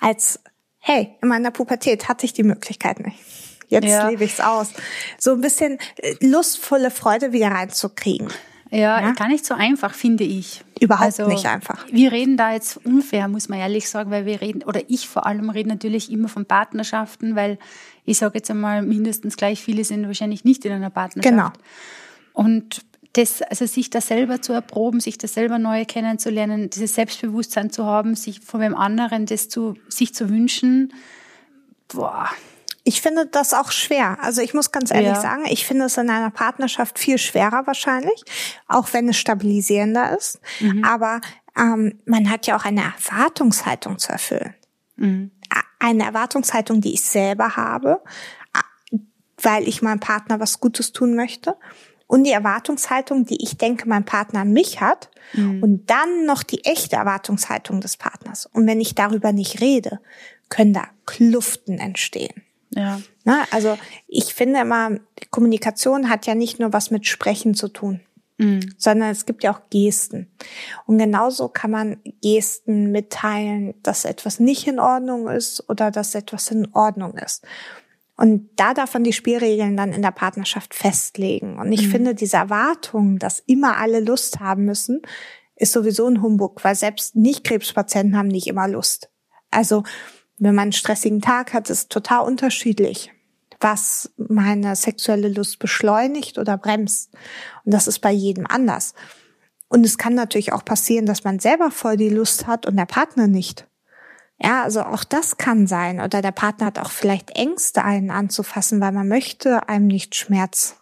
[0.00, 0.40] als,
[0.78, 3.18] hey, in meiner Pubertät hatte ich die Möglichkeit nicht.
[3.68, 4.08] Jetzt ja.
[4.08, 4.72] lebe ich's aus.
[5.18, 8.28] So ein bisschen äh, lustvolle Freude wieder reinzukriegen.
[8.70, 10.62] Ja, ja, gar nicht so einfach, finde ich.
[10.78, 11.86] Überhaupt also, nicht einfach.
[11.90, 15.26] Wir reden da jetzt unfair, muss man ehrlich sagen, weil wir reden, oder ich vor
[15.26, 17.58] allem rede natürlich immer von Partnerschaften, weil
[18.04, 21.34] ich sage jetzt einmal, mindestens gleich viele sind wahrscheinlich nicht in einer Partnerschaft.
[21.34, 21.50] Genau.
[22.34, 27.70] Und das, also sich da selber zu erproben, sich da selber neu kennenzulernen, dieses Selbstbewusstsein
[27.70, 30.92] zu haben, sich von wem anderen das zu, sich zu wünschen,
[31.88, 32.28] boah,
[32.84, 34.16] ich finde das auch schwer.
[34.22, 35.20] Also ich muss ganz ehrlich ja.
[35.20, 38.24] sagen, ich finde es in einer Partnerschaft viel schwerer wahrscheinlich,
[38.66, 40.40] auch wenn es stabilisierender ist.
[40.60, 40.84] Mhm.
[40.84, 41.20] Aber
[41.54, 44.54] ähm, man hat ja auch eine Erwartungshaltung zu erfüllen.
[44.96, 45.32] Mhm.
[45.78, 48.00] Eine Erwartungshaltung, die ich selber habe,
[49.42, 51.56] weil ich meinem Partner was Gutes tun möchte.
[52.08, 55.10] Und die Erwartungshaltung, die ich denke, mein Partner an mich hat.
[55.34, 55.62] Mhm.
[55.62, 58.46] Und dann noch die echte Erwartungshaltung des Partners.
[58.46, 60.00] Und wenn ich darüber nicht rede,
[60.48, 62.42] können da Kluften entstehen.
[62.70, 63.00] Ja.
[63.24, 64.92] Na, also ich finde immer,
[65.30, 68.00] Kommunikation hat ja nicht nur was mit Sprechen zu tun,
[68.38, 68.74] mhm.
[68.78, 70.30] sondern es gibt ja auch Gesten.
[70.86, 76.50] Und genauso kann man Gesten mitteilen, dass etwas nicht in Ordnung ist oder dass etwas
[76.50, 77.44] in Ordnung ist.
[78.18, 81.56] Und da darf man die Spielregeln dann in der Partnerschaft festlegen.
[81.56, 81.90] Und ich mhm.
[81.92, 85.02] finde, diese Erwartung, dass immer alle Lust haben müssen,
[85.54, 89.08] ist sowieso ein Humbug, weil selbst Nicht-Krebspatienten haben nicht immer Lust.
[89.52, 89.84] Also
[90.36, 93.12] wenn man einen stressigen Tag hat, ist total unterschiedlich,
[93.60, 97.14] was meine sexuelle Lust beschleunigt oder bremst.
[97.64, 98.94] Und das ist bei jedem anders.
[99.68, 102.86] Und es kann natürlich auch passieren, dass man selber voll die Lust hat und der
[102.86, 103.67] Partner nicht.
[104.40, 106.00] Ja, also auch das kann sein.
[106.00, 110.76] Oder der Partner hat auch vielleicht Ängste, einen anzufassen, weil man möchte einem nicht Schmerz,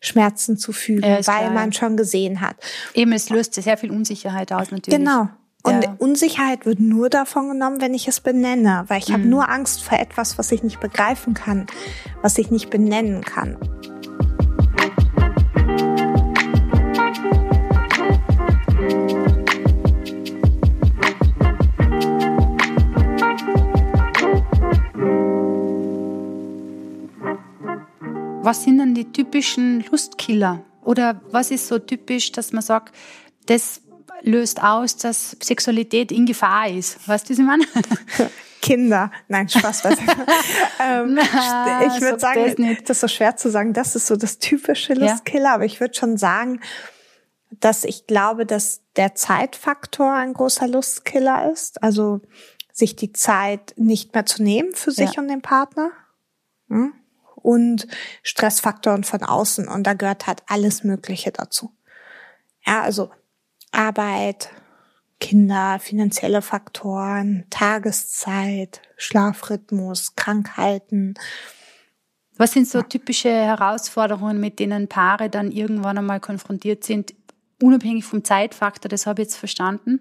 [0.00, 1.50] Schmerzen zufügen, ja, weil klar.
[1.50, 2.56] man schon gesehen hat.
[2.94, 4.98] Eben, es löst sehr viel Unsicherheit aus, natürlich.
[4.98, 5.28] Genau.
[5.62, 5.94] Und ja.
[5.98, 9.14] Unsicherheit wird nur davon genommen, wenn ich es benenne, weil ich mhm.
[9.14, 11.66] habe nur Angst vor etwas, was ich nicht begreifen kann,
[12.20, 13.56] was ich nicht benennen kann.
[28.44, 30.64] Was sind denn die typischen Lustkiller?
[30.82, 32.94] Oder was ist so typisch, dass man sagt,
[33.46, 33.80] das
[34.20, 37.06] löst aus, dass Sexualität in Gefahr ist.
[37.08, 37.64] Weißt du, was ich meine?
[38.62, 39.10] Kinder.
[39.28, 39.84] Nein, Spaß.
[40.80, 44.16] ähm, Na, ich würde sagen, das, das ist so schwer zu sagen, das ist so
[44.16, 45.54] das typische Lustkiller, ja.
[45.54, 46.60] aber ich würde schon sagen,
[47.50, 51.82] dass ich glaube, dass der Zeitfaktor ein großer Lustkiller ist.
[51.82, 52.20] Also
[52.72, 55.22] sich die Zeit nicht mehr zu nehmen für sich ja.
[55.22, 55.90] und den Partner.
[56.68, 56.92] Hm?
[57.44, 57.86] Und
[58.22, 59.68] Stressfaktoren von außen.
[59.68, 61.76] Und da gehört halt alles Mögliche dazu.
[62.66, 63.10] Ja, also
[63.70, 64.48] Arbeit,
[65.20, 71.14] Kinder, finanzielle Faktoren, Tageszeit, Schlafrhythmus, Krankheiten.
[72.38, 77.14] Was sind so typische Herausforderungen, mit denen Paare dann irgendwann einmal konfrontiert sind,
[77.62, 78.88] unabhängig vom Zeitfaktor?
[78.88, 80.00] Das habe ich jetzt verstanden.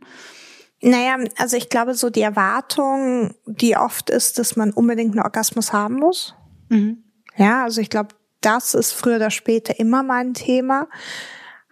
[0.81, 5.73] Naja, also ich glaube, so die Erwartung, die oft ist, dass man unbedingt einen Orgasmus
[5.73, 6.35] haben muss.
[6.69, 7.03] Mhm.
[7.35, 10.87] Ja, also ich glaube, das ist früher oder später immer mein Thema.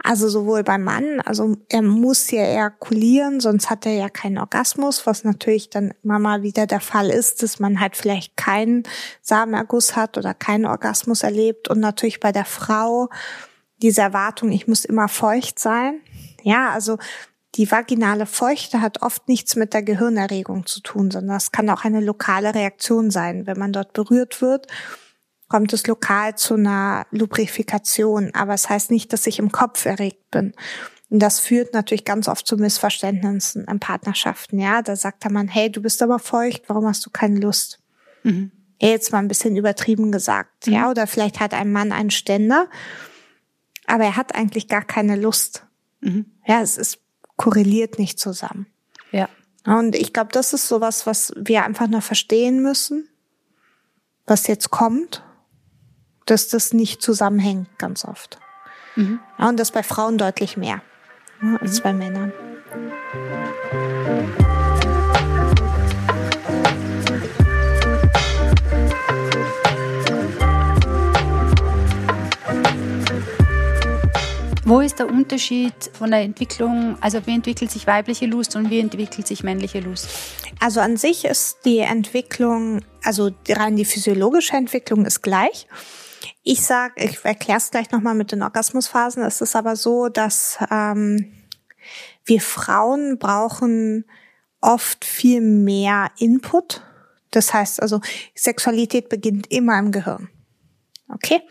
[0.03, 5.05] Also sowohl beim Mann, also er muss ja ejakulieren, sonst hat er ja keinen Orgasmus,
[5.05, 8.81] was natürlich dann immer mal wieder der Fall ist, dass man halt vielleicht keinen
[9.21, 13.09] Samenerguss hat oder keinen Orgasmus erlebt und natürlich bei der Frau
[13.83, 16.01] diese Erwartung, ich muss immer feucht sein.
[16.41, 16.97] Ja, also
[17.55, 21.83] die vaginale Feuchte hat oft nichts mit der Gehirnerregung zu tun, sondern es kann auch
[21.83, 24.65] eine lokale Reaktion sein, wenn man dort berührt wird
[25.51, 28.33] kommt es lokal zu einer Lubrifikation.
[28.33, 30.53] Aber es das heißt nicht, dass ich im Kopf erregt bin.
[31.09, 34.59] Und das führt natürlich ganz oft zu Missverständnissen in Partnerschaften.
[34.59, 37.79] Ja, da sagt der Mann, hey, du bist aber feucht, warum hast du keine Lust?
[38.23, 38.51] Mhm.
[38.79, 40.67] Jetzt mal ein bisschen übertrieben gesagt.
[40.67, 40.73] Mhm.
[40.73, 42.69] Ja, oder vielleicht hat ein Mann einen Ständer,
[43.87, 45.65] aber er hat eigentlich gar keine Lust.
[45.99, 46.27] Mhm.
[46.47, 46.99] Ja, es ist
[47.35, 48.67] korreliert nicht zusammen.
[49.11, 49.27] Ja.
[49.65, 53.09] Und ich glaube, das ist sowas, was wir einfach noch verstehen müssen,
[54.25, 55.25] was jetzt kommt
[56.31, 58.39] dass das nicht zusammenhängt ganz oft.
[58.95, 59.19] Mhm.
[59.37, 60.81] Ja, und das bei Frauen deutlich mehr
[61.41, 61.83] ja, als mhm.
[61.83, 62.33] bei Männern.
[74.63, 78.79] Wo ist der Unterschied von der Entwicklung, also wie entwickelt sich weibliche Lust und wie
[78.79, 80.07] entwickelt sich männliche Lust?
[80.61, 85.67] Also an sich ist die Entwicklung, also rein die physiologische Entwicklung ist gleich.
[86.43, 89.23] Ich sag, ich erkläre es gleich nochmal mit den Orgasmusphasen.
[89.23, 91.33] Es ist aber so, dass ähm,
[92.25, 94.05] wir Frauen brauchen
[94.59, 96.81] oft viel mehr Input.
[97.29, 98.01] Das heißt also,
[98.35, 100.29] Sexualität beginnt immer im Gehirn.
[101.09, 101.41] Okay?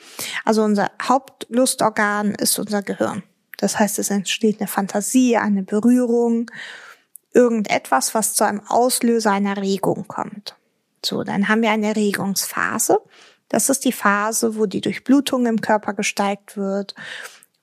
[0.45, 3.23] Also unser Hauptlustorgan ist unser Gehirn.
[3.59, 6.51] Das heißt, es entsteht eine Fantasie, eine Berührung,
[7.33, 10.57] irgendetwas, was zu einem Auslöser einer Regung kommt.
[11.05, 13.01] So, dann haben wir eine Erregungsphase.
[13.51, 16.95] Das ist die Phase, wo die Durchblutung im Körper gesteigt wird,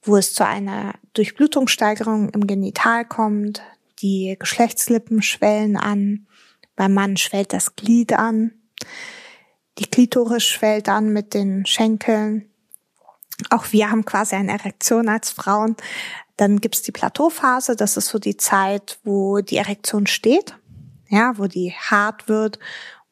[0.03, 3.63] wo es zu einer Durchblutungssteigerung im Genital kommt.
[4.01, 6.27] Die Geschlechtslippen schwellen an.
[6.75, 8.51] Beim Mann schwellt das Glied an.
[9.79, 12.49] Die Klitoris schwellt an mit den Schenkeln.
[13.49, 15.77] Auch wir haben quasi eine Erektion als Frauen.
[16.35, 20.55] Dann gibt's die Plateauphase, das ist so die Zeit, wo die Erektion steht,
[21.09, 22.59] ja, wo die hart wird,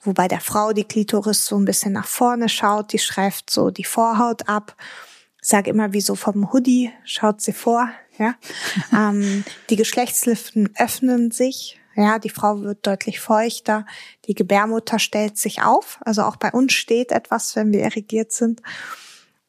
[0.06, 3.70] wo bei der Frau die Klitoris so ein bisschen nach vorne schaut, die schreift so
[3.70, 4.76] die Vorhaut ab.
[5.42, 8.36] Ich sage immer, wie so vom Hoodie schaut sie vor, ja.
[8.94, 13.86] ähm, die Geschlechtsliften öffnen sich, ja, die Frau wird deutlich feuchter,
[14.26, 18.62] die Gebärmutter stellt sich auf, also auch bei uns steht etwas, wenn wir erregiert sind.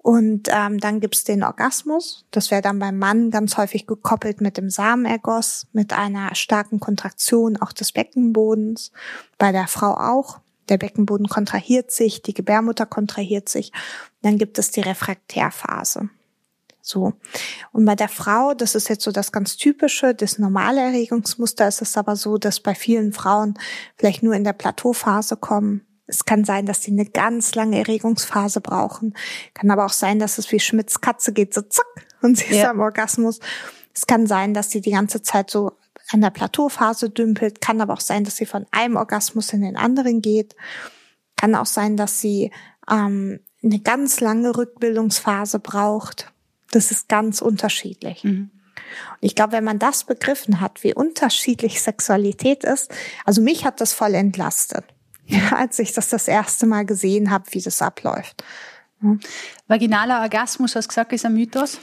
[0.07, 2.27] Und ähm, dann gibt's den Orgasmus.
[2.31, 7.57] Das wäre dann beim Mann ganz häufig gekoppelt mit dem Samenergoss, mit einer starken Kontraktion
[7.57, 8.93] auch des Beckenbodens.
[9.37, 10.39] Bei der Frau auch.
[10.69, 13.73] Der Beckenboden kontrahiert sich, die Gebärmutter kontrahiert sich.
[14.23, 16.11] Dann gibt es die Refraktärphase.
[16.81, 17.15] So.
[17.73, 21.83] Und bei der Frau, das ist jetzt so das ganz typische, das normale Erregungsmuster ist
[21.83, 23.55] es aber so, dass bei vielen Frauen
[23.97, 28.61] vielleicht nur in der Plateauphase kommen, es kann sein, dass sie eine ganz lange Erregungsphase
[28.61, 29.15] brauchen.
[29.55, 31.87] Kann aber auch sein, dass es wie Schmidts Katze geht, so zack,
[32.23, 32.63] und sie ja.
[32.63, 33.41] ist am Orgasmus.
[33.93, 35.73] Es kann sein, dass sie die ganze Zeit so
[36.11, 37.61] an der Plateauphase dümpelt.
[37.61, 40.55] Kann aber auch sein, dass sie von einem Orgasmus in den anderen geht.
[41.37, 42.51] Kann auch sein, dass sie
[42.91, 46.33] ähm, eine ganz lange Rückbildungsphase braucht.
[46.71, 48.25] Das ist ganz unterschiedlich.
[48.25, 48.51] Mhm.
[49.11, 52.93] Und ich glaube, wenn man das begriffen hat, wie unterschiedlich Sexualität ist,
[53.25, 54.85] also mich hat das voll entlastet
[55.27, 58.45] ja, als ich das das erste Mal gesehen habe, wie das abläuft.
[59.67, 61.79] Vaginaler Orgasmus, hast du gesagt, ist ein Mythos?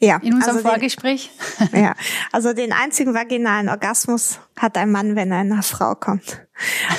[0.00, 0.18] Ja.
[0.22, 1.30] In unserem also Vorgespräch?
[1.72, 1.94] Den, ja.
[2.32, 6.46] Also den einzigen vaginalen Orgasmus hat ein Mann, wenn er in einer Frau kommt.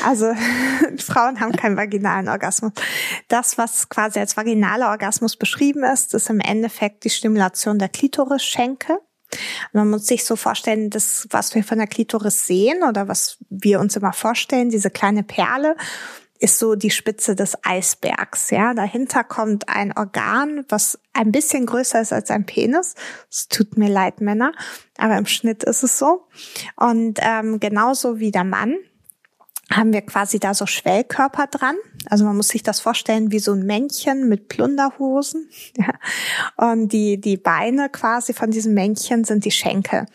[0.05, 0.33] Also
[0.97, 2.73] Frauen haben keinen vaginalen Orgasmus.
[3.27, 8.97] Das, was quasi als vaginaler Orgasmus beschrieben ist, ist im Endeffekt die Stimulation der Klitorisschenkel.
[9.73, 13.79] Man muss sich so vorstellen, das, was wir von der Klitoris sehen oder was wir
[13.79, 15.75] uns immer vorstellen, diese kleine Perle,
[16.39, 18.49] ist so die Spitze des Eisbergs.
[18.49, 22.95] Ja, dahinter kommt ein Organ, was ein bisschen größer ist als ein Penis.
[23.29, 24.51] Es tut mir leid, Männer,
[24.97, 26.27] aber im Schnitt ist es so.
[26.75, 28.77] Und ähm, genauso wie der Mann
[29.69, 31.75] haben wir quasi da so Schwellkörper dran.
[32.09, 35.49] Also man muss sich das vorstellen wie so ein Männchen mit Plunderhosen.
[35.77, 35.93] Ja.
[36.71, 40.07] Und die, die Beine quasi von diesem Männchen sind die Schenkel.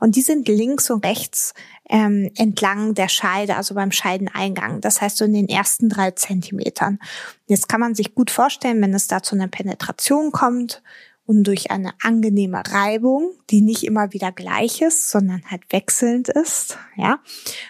[0.00, 1.54] Und die sind links und rechts
[1.88, 4.80] ähm, entlang der Scheide, also beim Scheideneingang.
[4.80, 6.98] Das heißt so in den ersten drei Zentimetern.
[7.46, 10.82] Jetzt kann man sich gut vorstellen, wenn es da zu einer Penetration kommt
[11.26, 16.76] und durch eine angenehme Reibung, die nicht immer wieder gleich ist, sondern halt wechselnd ist,
[16.96, 17.18] ja.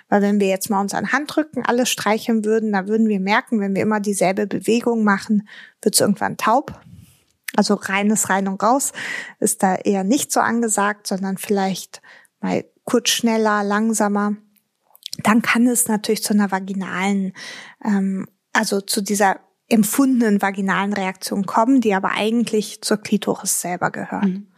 [0.09, 3.74] Weil wenn wir jetzt mal unseren Handrücken alles streicheln würden, da würden wir merken, wenn
[3.74, 5.48] wir immer dieselbe Bewegung machen,
[5.82, 6.80] wird es irgendwann taub.
[7.57, 8.92] Also reines rein und raus
[9.38, 12.02] ist da eher nicht so angesagt, sondern vielleicht
[12.40, 14.36] mal kurz schneller, langsamer.
[15.22, 17.32] Dann kann es natürlich zu einer vaginalen,
[17.84, 19.38] ähm, also zu dieser
[19.68, 24.48] empfundenen vaginalen Reaktionen kommen, die aber eigentlich zur Klitoris selber gehören.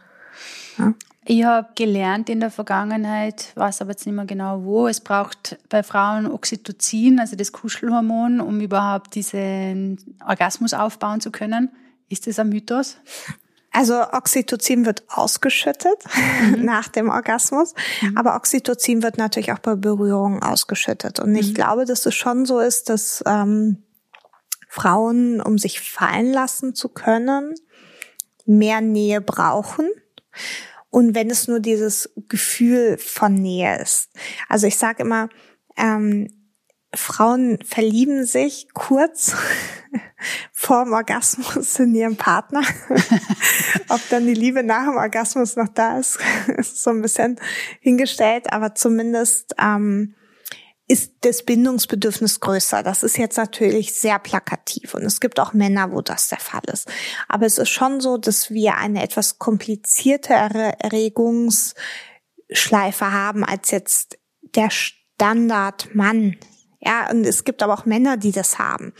[0.77, 0.85] Mhm.
[0.85, 0.95] Ja.
[1.29, 5.59] Ich habe gelernt in der Vergangenheit, weiß aber jetzt nicht mehr genau wo, es braucht
[5.69, 11.71] bei Frauen Oxytocin, also das Kuschelhormon, um überhaupt diesen Orgasmus aufbauen zu können.
[12.09, 12.99] Ist das ein Mythos?
[13.73, 15.99] Also Oxytocin wird ausgeschüttet
[16.55, 16.65] mhm.
[16.65, 18.17] nach dem Orgasmus, mhm.
[18.17, 21.19] aber Oxytocin wird natürlich auch bei Berührungen ausgeschüttet.
[21.19, 21.55] Und ich mhm.
[21.55, 23.83] glaube, dass es schon so ist, dass ähm,
[24.77, 27.55] Frauen, um sich fallen lassen zu können,
[28.45, 29.89] mehr Nähe brauchen.
[30.91, 34.11] Und wenn es nur dieses Gefühl von Nähe ist.
[34.51, 35.31] Also ich sage immer,
[35.79, 36.29] ähm,
[36.95, 39.35] Frauen verlieben sich kurz
[40.53, 42.63] vorm Orgasmus in ihren Partner.
[43.89, 46.19] Ob dann die Liebe nach dem Orgasmus noch da ist,
[46.59, 47.41] ist so ein bisschen
[47.81, 50.15] hingestellt, aber zumindest ähm,
[50.89, 52.83] ist das Bindungsbedürfnis größer.
[52.83, 56.63] Das ist jetzt natürlich sehr plakativ und es gibt auch Männer, wo das der Fall
[56.73, 56.89] ist.
[57.29, 64.19] Aber es ist schon so, dass wir eine etwas kompliziertere Erregungsschleife haben als jetzt
[64.55, 66.37] der Standardmann.
[66.81, 68.93] Ja, und es gibt aber auch Männer, die das haben.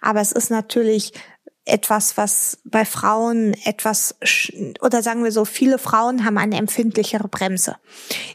[0.00, 1.12] Aber es ist natürlich
[1.66, 4.14] etwas, was bei Frauen etwas,
[4.82, 7.76] oder sagen wir so, viele Frauen haben eine empfindlichere Bremse.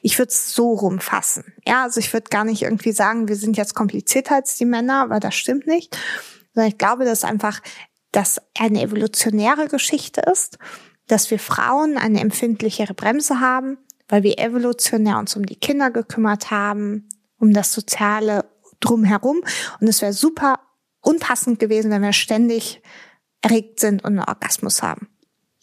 [0.01, 1.53] Ich würde es so rumfassen.
[1.65, 5.09] Ja, also ich würde gar nicht irgendwie sagen, wir sind jetzt komplizierter als die Männer,
[5.09, 5.95] weil das stimmt nicht.
[6.53, 7.61] Sondern ich glaube, dass einfach
[8.11, 10.57] das eine evolutionäre Geschichte ist,
[11.05, 13.77] dass wir Frauen eine empfindlichere Bremse haben,
[14.07, 18.45] weil wir evolutionär uns um die Kinder gekümmert haben, um das Soziale
[18.79, 19.43] drumherum.
[19.79, 20.59] Und es wäre super
[21.01, 22.81] unpassend gewesen, wenn wir ständig
[23.41, 25.07] erregt sind und einen Orgasmus haben.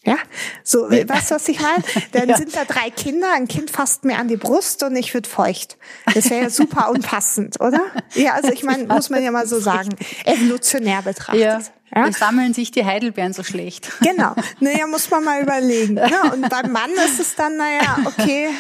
[0.07, 0.19] Ja,
[0.63, 1.83] so, weißt du, was ich meine?
[2.13, 2.37] Dann ja.
[2.37, 5.77] sind da drei Kinder, ein Kind fasst mir an die Brust und ich wird feucht.
[6.15, 7.81] Das wäre ja super unpassend, oder?
[8.15, 9.91] Ja, also ich meine, muss man ja mal so sagen,
[10.25, 11.41] evolutionär betrachtet.
[11.41, 11.61] Ja.
[11.95, 12.13] Ja?
[12.13, 13.91] sammeln sich die Heidelbeeren so schlecht.
[14.01, 14.35] Genau.
[14.61, 15.95] Naja, muss man mal überlegen.
[15.95, 16.33] Ne?
[16.33, 18.51] Und beim Mann ist es dann, naja, okay,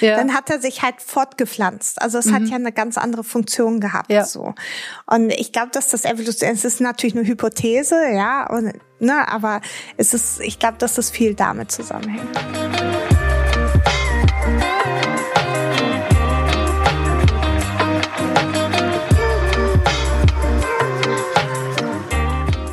[0.00, 0.16] ja.
[0.16, 2.00] dann hat er sich halt fortgepflanzt.
[2.00, 2.34] Also es mhm.
[2.34, 4.10] hat ja eine ganz andere Funktion gehabt.
[4.10, 4.24] Ja.
[4.24, 4.54] So.
[5.06, 9.60] Und ich glaube, dass das Evolution, es ist natürlich eine Hypothese, ja, und, ne, aber
[9.96, 12.87] es ist, ich glaube, dass das viel damit zusammenhängt.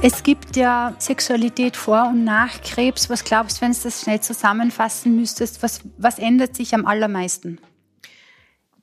[0.08, 3.10] Es gibt ja Sexualität vor und nach Krebs.
[3.10, 5.64] Was glaubst du, wenn du das schnell zusammenfassen müsstest?
[5.64, 7.60] Was, was ändert sich am allermeisten?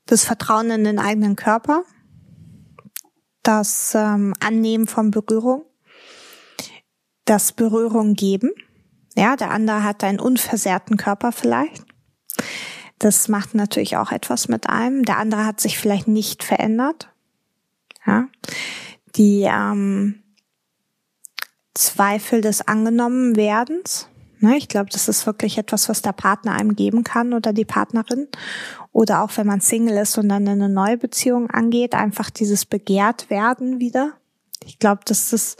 [0.04, 1.84] Das Vertrauen in den eigenen Körper,
[3.44, 5.64] das ähm, Annehmen von Berührung,
[7.24, 8.50] das Berührung geben.
[9.14, 11.84] Ja, der andere hat einen unversehrten Körper vielleicht.
[12.98, 15.04] Das macht natürlich auch etwas mit einem.
[15.04, 17.10] Der andere hat sich vielleicht nicht verändert.
[18.04, 18.26] Ja,
[19.14, 20.21] die ähm,
[21.74, 24.08] Zweifel des Angenommenwerdens.
[24.40, 27.64] Ne, ich glaube, das ist wirklich etwas, was der Partner einem geben kann oder die
[27.64, 28.26] Partnerin.
[28.90, 33.30] Oder auch wenn man Single ist und dann eine neue Beziehung angeht, einfach dieses begehrt
[33.30, 34.14] werden wieder.
[34.64, 35.56] Ich glaube, dass das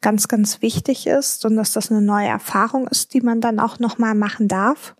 [0.00, 3.78] ganz, ganz wichtig ist und dass das eine neue Erfahrung ist, die man dann auch
[3.78, 4.94] nochmal machen darf.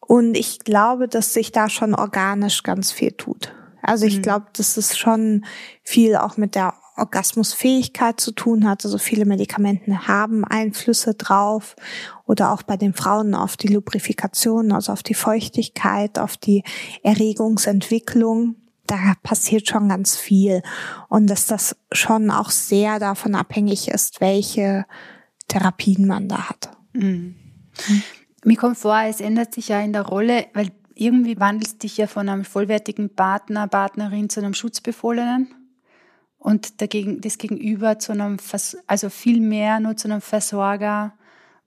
[0.00, 3.54] Und ich glaube, dass sich da schon organisch ganz viel tut.
[3.82, 4.22] Also ich mhm.
[4.22, 5.44] glaube, dass es schon
[5.82, 8.84] viel auch mit der Orgasmusfähigkeit zu tun hat.
[8.84, 11.76] Also viele Medikamente haben Einflüsse drauf
[12.26, 16.62] oder auch bei den Frauen auf die Lubrifikation, also auf die Feuchtigkeit, auf die
[17.02, 18.56] Erregungsentwicklung.
[18.86, 20.62] Da passiert schon ganz viel
[21.08, 24.84] und dass das schon auch sehr davon abhängig ist, welche
[25.48, 26.70] Therapien man da hat.
[26.92, 27.36] Mhm.
[28.44, 32.06] Mir kommt vor, es ändert sich ja in der Rolle, weil irgendwie wandelst dich ja
[32.06, 35.54] von einem vollwertigen Partner, Partnerin zu einem Schutzbefohlenen
[36.40, 38.38] und dagegen, das Gegenüber zu einem,
[38.86, 41.12] also viel mehr nur zu einem Versorger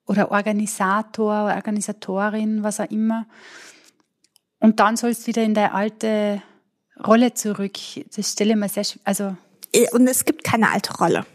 [0.06, 3.28] oder Organisator, Organisatorin, was auch immer.
[4.60, 6.42] Und dann sollst du wieder in deine alte
[7.06, 7.78] Rolle zurück.
[8.16, 9.38] Das stelle ich mir sehr, also.
[9.92, 11.26] Und es gibt keine alte Rolle.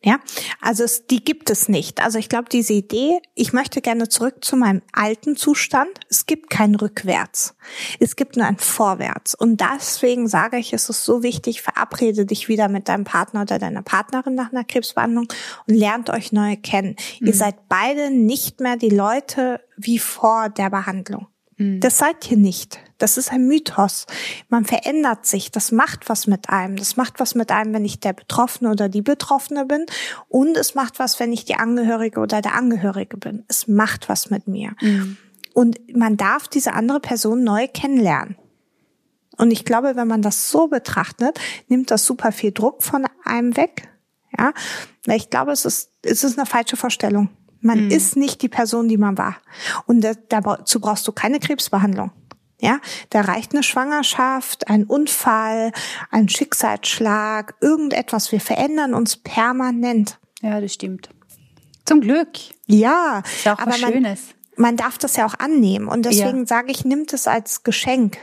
[0.00, 0.20] Ja,
[0.60, 2.00] also es, die gibt es nicht.
[2.00, 5.90] Also ich glaube, diese Idee, ich möchte gerne zurück zu meinem alten Zustand.
[6.08, 7.56] Es gibt kein Rückwärts.
[7.98, 9.34] Es gibt nur ein Vorwärts.
[9.34, 13.58] Und deswegen sage ich, es ist so wichtig, verabrede dich wieder mit deinem Partner oder
[13.58, 15.26] deiner Partnerin nach einer Krebsbehandlung
[15.66, 16.94] und lernt euch neu kennen.
[17.18, 17.26] Mhm.
[17.26, 21.26] Ihr seid beide nicht mehr die Leute wie vor der Behandlung.
[21.56, 21.80] Mhm.
[21.80, 22.78] Das seid ihr nicht.
[22.98, 24.06] Das ist ein Mythos.
[24.48, 25.50] Man verändert sich.
[25.50, 26.76] Das macht was mit einem.
[26.76, 29.86] Das macht was mit einem, wenn ich der Betroffene oder die Betroffene bin.
[30.28, 33.44] Und es macht was, wenn ich die Angehörige oder der Angehörige bin.
[33.48, 34.72] Es macht was mit mir.
[34.80, 35.16] Mhm.
[35.54, 38.36] Und man darf diese andere Person neu kennenlernen.
[39.36, 41.38] Und ich glaube, wenn man das so betrachtet,
[41.68, 43.88] nimmt das super viel Druck von einem weg.
[44.36, 44.52] Ja,
[45.06, 47.30] weil ich glaube, es ist, es ist eine falsche Vorstellung.
[47.60, 47.90] Man mhm.
[47.90, 49.36] ist nicht die Person, die man war.
[49.86, 52.12] Und dazu brauchst du keine Krebsbehandlung.
[52.60, 52.80] Ja,
[53.10, 55.70] da reicht eine Schwangerschaft, ein Unfall,
[56.10, 58.32] ein Schicksalsschlag, irgendetwas.
[58.32, 60.18] Wir verändern uns permanent.
[60.42, 61.08] Ja, das stimmt.
[61.84, 62.28] Zum Glück.
[62.66, 64.20] Ja, ist ja auch aber was man, Schönes.
[64.56, 66.46] Man darf das ja auch annehmen und deswegen ja.
[66.46, 68.18] sage ich, nimmt es als Geschenk.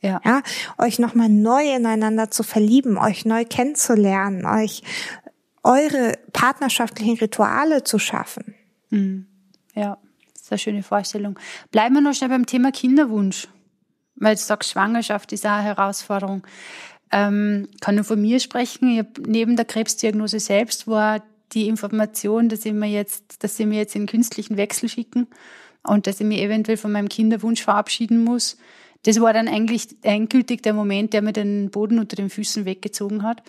[0.00, 0.20] Ja.
[0.24, 0.42] ja
[0.76, 4.82] euch nochmal neu ineinander zu verlieben, euch neu kennenzulernen, euch
[5.62, 8.54] eure partnerschaftlichen Rituale zu schaffen.
[8.90, 9.26] Mhm.
[9.74, 9.98] Ja,
[10.32, 11.38] das ist eine schöne Vorstellung.
[11.70, 13.48] Bleiben wir noch schnell beim Thema Kinderwunsch
[14.20, 16.46] weil du sagst, Schwangerschaft ist auch eine Herausforderung.
[17.10, 18.90] Ähm, kann nur von mir sprechen.
[18.90, 23.64] Ich hab neben der Krebsdiagnose selbst war die Information, dass sie mir jetzt, dass sie
[23.64, 25.26] mir jetzt in künstlichen Wechsel schicken
[25.82, 28.58] und dass ich mich eventuell von meinem Kinderwunsch verabschieden muss.
[29.04, 33.22] Das war dann eigentlich endgültig der Moment, der mir den Boden unter den Füßen weggezogen
[33.22, 33.42] hat.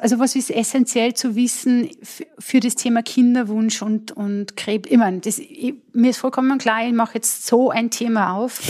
[0.00, 1.90] Also was ist essentiell zu wissen
[2.38, 4.88] für das Thema Kinderwunsch und, und Krebs?
[4.90, 8.60] Ich meine, das, ich, mir ist vollkommen klar, ich mache jetzt so ein Thema auf.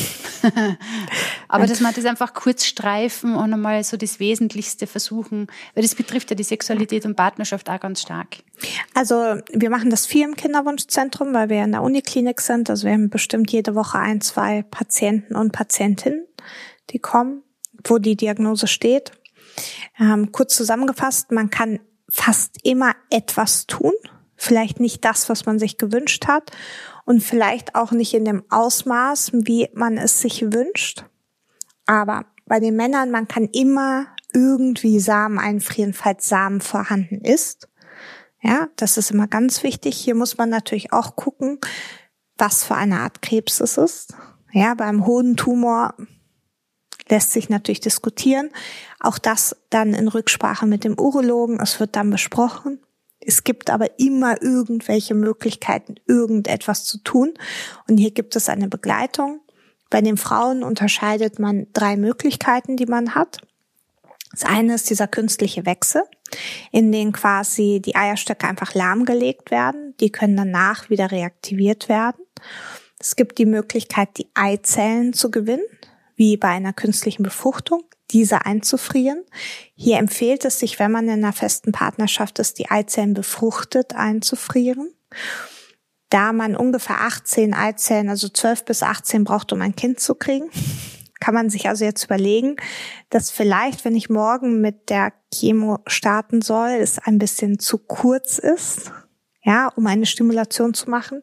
[1.49, 5.95] Aber dass man das einfach kurz streifen und einmal so das Wesentlichste versuchen, weil das
[5.95, 8.39] betrifft ja die Sexualität und Partnerschaft auch ganz stark.
[8.95, 12.71] Also wir machen das viel im Kinderwunschzentrum, weil wir in der Uniklinik sind.
[12.71, 16.27] Also wir haben bestimmt jede Woche ein, zwei Patienten und Patientinnen,
[16.91, 17.43] die kommen,
[17.85, 19.13] wo die Diagnose steht.
[19.99, 23.93] Ähm, kurz zusammengefasst, man kann fast immer etwas tun.
[24.37, 26.53] Vielleicht nicht das, was man sich gewünscht hat
[27.05, 31.05] und vielleicht auch nicht in dem Ausmaß, wie man es sich wünscht.
[31.87, 37.69] Aber bei den Männern, man kann immer irgendwie Samen einfrieren, falls Samen vorhanden ist.
[38.41, 39.97] Ja, das ist immer ganz wichtig.
[39.97, 41.59] Hier muss man natürlich auch gucken,
[42.37, 44.15] was für eine Art Krebs es ist.
[44.53, 45.95] Ja, beim Hodentumor
[47.11, 48.51] lässt sich natürlich diskutieren.
[49.01, 51.61] Auch das dann in Rücksprache mit dem Urologen.
[51.61, 52.81] Es wird dann besprochen.
[53.21, 57.35] Es gibt aber immer irgendwelche Möglichkeiten, irgendetwas zu tun.
[57.89, 59.41] Und hier gibt es eine Begleitung.
[59.91, 63.39] Bei den Frauen unterscheidet man drei Möglichkeiten, die man hat.
[64.33, 66.03] Das eine ist dieser künstliche Wechsel,
[66.71, 69.95] in den quasi die Eierstöcke einfach lahmgelegt werden.
[70.01, 72.23] Die können danach wieder reaktiviert werden.
[72.99, 75.65] Es gibt die Möglichkeit, die Eizellen zu gewinnen
[76.19, 79.25] wie bei einer künstlichen Befruchtung, diese einzufrieren.
[79.75, 84.93] Hier empfiehlt es sich, wenn man in einer festen Partnerschaft ist, die Eizellen befruchtet einzufrieren.
[86.11, 90.51] Da man ungefähr 18 Eizellen, also 12 bis 18 braucht, um ein Kind zu kriegen,
[91.21, 92.57] kann man sich also jetzt überlegen,
[93.11, 98.39] dass vielleicht, wenn ich morgen mit der Chemo starten soll, es ein bisschen zu kurz
[98.39, 98.91] ist,
[99.43, 101.23] ja, um eine Stimulation zu machen.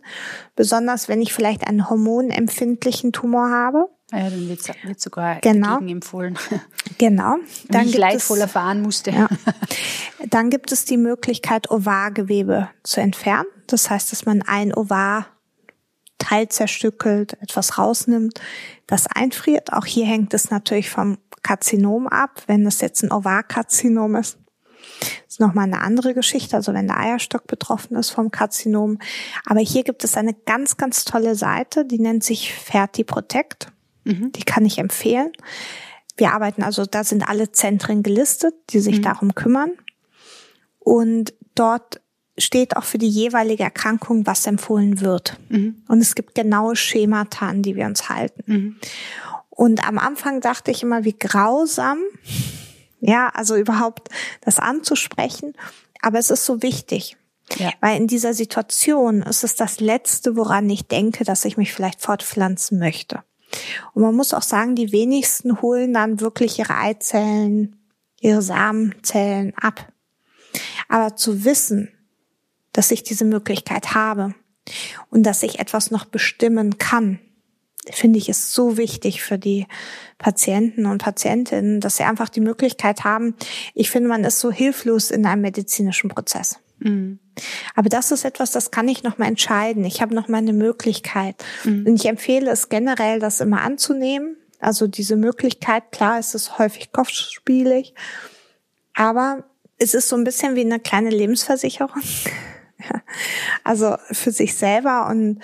[0.55, 3.89] Besonders wenn ich vielleicht einen hormonempfindlichen Tumor habe.
[4.15, 5.79] Ja, dann wird, wird sogar genau.
[5.79, 6.37] empfohlen.
[6.97, 7.35] Genau.
[7.67, 9.11] Dann ich leidvoll erfahren musste.
[9.11, 9.27] Ja.
[10.29, 13.47] Dann gibt es die Möglichkeit, Ovargewebe zu entfernen.
[13.67, 15.25] Das heißt, dass man ein Ovar
[16.17, 18.39] Teil zerstückelt, etwas rausnimmt,
[18.87, 19.73] das einfriert.
[19.73, 22.43] Auch hier hängt es natürlich vom Karzinom ab.
[22.47, 24.37] Wenn es jetzt ein Ovarkarzinom ist,
[25.27, 28.99] ist nochmal eine andere Geschichte, also wenn der Eierstock betroffen ist vom Karzinom.
[29.45, 33.71] Aber hier gibt es eine ganz, ganz tolle Seite, die nennt sich Ferti Protect.
[34.05, 34.31] Mhm.
[34.31, 35.31] Die kann ich empfehlen.
[36.17, 39.03] Wir arbeiten also, da sind alle Zentren gelistet, die sich mhm.
[39.03, 39.71] darum kümmern.
[40.79, 41.99] Und dort
[42.37, 45.37] steht auch für die jeweilige Erkrankung, was empfohlen wird.
[45.49, 45.83] Mhm.
[45.87, 48.43] Und es gibt genaue Schemata, an die wir uns halten.
[48.45, 48.75] Mhm.
[49.49, 51.97] Und am Anfang dachte ich immer, wie grausam,
[52.99, 54.09] ja, also überhaupt
[54.41, 55.53] das anzusprechen.
[56.01, 57.17] Aber es ist so wichtig.
[57.57, 57.71] Ja.
[57.79, 62.01] Weil in dieser Situation ist es das Letzte, woran ich denke, dass ich mich vielleicht
[62.01, 63.23] fortpflanzen möchte.
[63.93, 67.75] Und man muss auch sagen, die wenigsten holen dann wirklich ihre Eizellen,
[68.19, 69.91] ihre Samenzellen ab.
[70.87, 71.89] Aber zu wissen,
[72.73, 74.35] dass ich diese Möglichkeit habe
[75.09, 77.19] und dass ich etwas noch bestimmen kann,
[77.91, 79.67] finde ich ist so wichtig für die
[80.17, 83.35] Patienten und Patientinnen, dass sie einfach die Möglichkeit haben.
[83.73, 86.59] Ich finde, man ist so hilflos in einem medizinischen Prozess.
[86.79, 87.19] Mhm.
[87.75, 89.83] Aber das ist etwas, das kann ich noch mal entscheiden.
[89.83, 91.35] Ich habe noch mal eine Möglichkeit.
[91.63, 91.85] Mhm.
[91.85, 94.37] Und ich empfehle es generell, das immer anzunehmen.
[94.59, 97.93] Also diese Möglichkeit, klar, es ist häufig kopfspielig,
[98.93, 99.43] aber
[99.77, 102.01] es ist so ein bisschen wie eine kleine Lebensversicherung.
[103.63, 105.39] also für sich selber und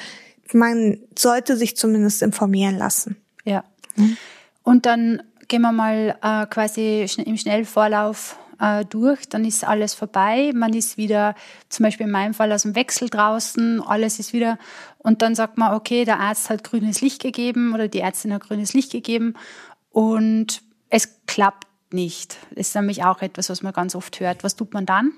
[0.53, 3.17] man sollte sich zumindest informieren lassen.
[3.43, 3.63] Ja.
[3.95, 4.17] Mhm.
[4.63, 10.51] Und dann gehen wir mal äh, quasi im Schnellvorlauf äh, durch, dann ist alles vorbei.
[10.53, 11.35] Man ist wieder,
[11.67, 14.57] zum Beispiel in meinem Fall aus dem Wechsel draußen, alles ist wieder.
[14.99, 18.43] Und dann sagt man, okay, der Arzt hat grünes Licht gegeben oder die Ärztin hat
[18.43, 19.33] grünes Licht gegeben
[19.89, 22.37] und es klappt nicht.
[22.51, 24.43] Das ist nämlich auch etwas, was man ganz oft hört.
[24.43, 25.11] Was tut man dann?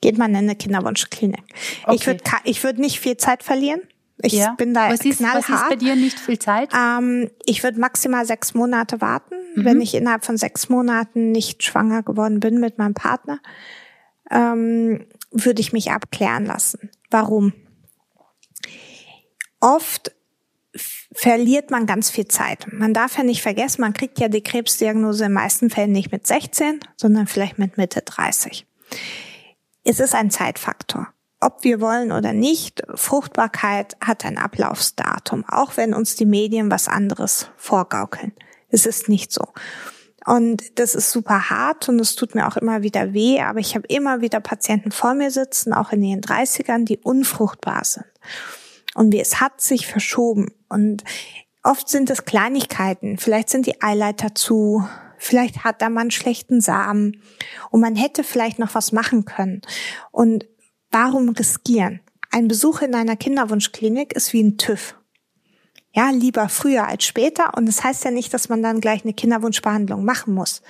[0.00, 1.42] Geht man in eine Kinderwunschklinik.
[1.84, 1.94] Okay.
[1.94, 3.80] Ich würde ich würd nicht viel Zeit verlieren.
[4.22, 4.54] Ich ja.
[4.56, 5.48] bin da was ist, knallhart.
[5.48, 6.70] Was ist bei dir nicht viel Zeit?
[6.74, 9.34] Ähm, ich würde maximal sechs Monate warten.
[9.54, 9.64] Mhm.
[9.64, 13.40] Wenn ich innerhalb von sechs Monaten nicht schwanger geworden bin mit meinem Partner,
[14.30, 16.90] ähm, würde ich mich abklären lassen.
[17.10, 17.52] Warum?
[19.60, 20.12] Oft
[21.12, 22.72] verliert man ganz viel Zeit.
[22.72, 26.26] Man darf ja nicht vergessen, man kriegt ja die Krebsdiagnose in meisten Fällen nicht mit
[26.26, 28.66] 16, sondern vielleicht mit Mitte 30.
[29.82, 31.08] Es ist ein Zeitfaktor
[31.40, 36.86] ob wir wollen oder nicht, Fruchtbarkeit hat ein Ablaufsdatum, auch wenn uns die Medien was
[36.86, 38.32] anderes vorgaukeln.
[38.68, 39.48] Es ist nicht so.
[40.26, 43.74] Und das ist super hart und es tut mir auch immer wieder weh, aber ich
[43.74, 48.06] habe immer wieder Patienten vor mir sitzen, auch in ihren 30ern, die unfruchtbar sind.
[48.94, 50.52] Und es hat sich verschoben.
[50.68, 51.04] Und
[51.62, 53.16] oft sind es Kleinigkeiten.
[53.16, 54.84] Vielleicht sind die Eileiter zu,
[55.22, 57.20] Vielleicht hat der Mann schlechten Samen
[57.70, 59.60] und man hätte vielleicht noch was machen können.
[60.12, 60.46] Und
[60.90, 62.00] warum riskieren?
[62.30, 64.94] Ein Besuch in einer Kinderwunschklinik ist wie ein TÜV.
[65.92, 67.56] Ja, lieber früher als später.
[67.56, 70.62] Und das heißt ja nicht, dass man dann gleich eine Kinderwunschbehandlung machen muss.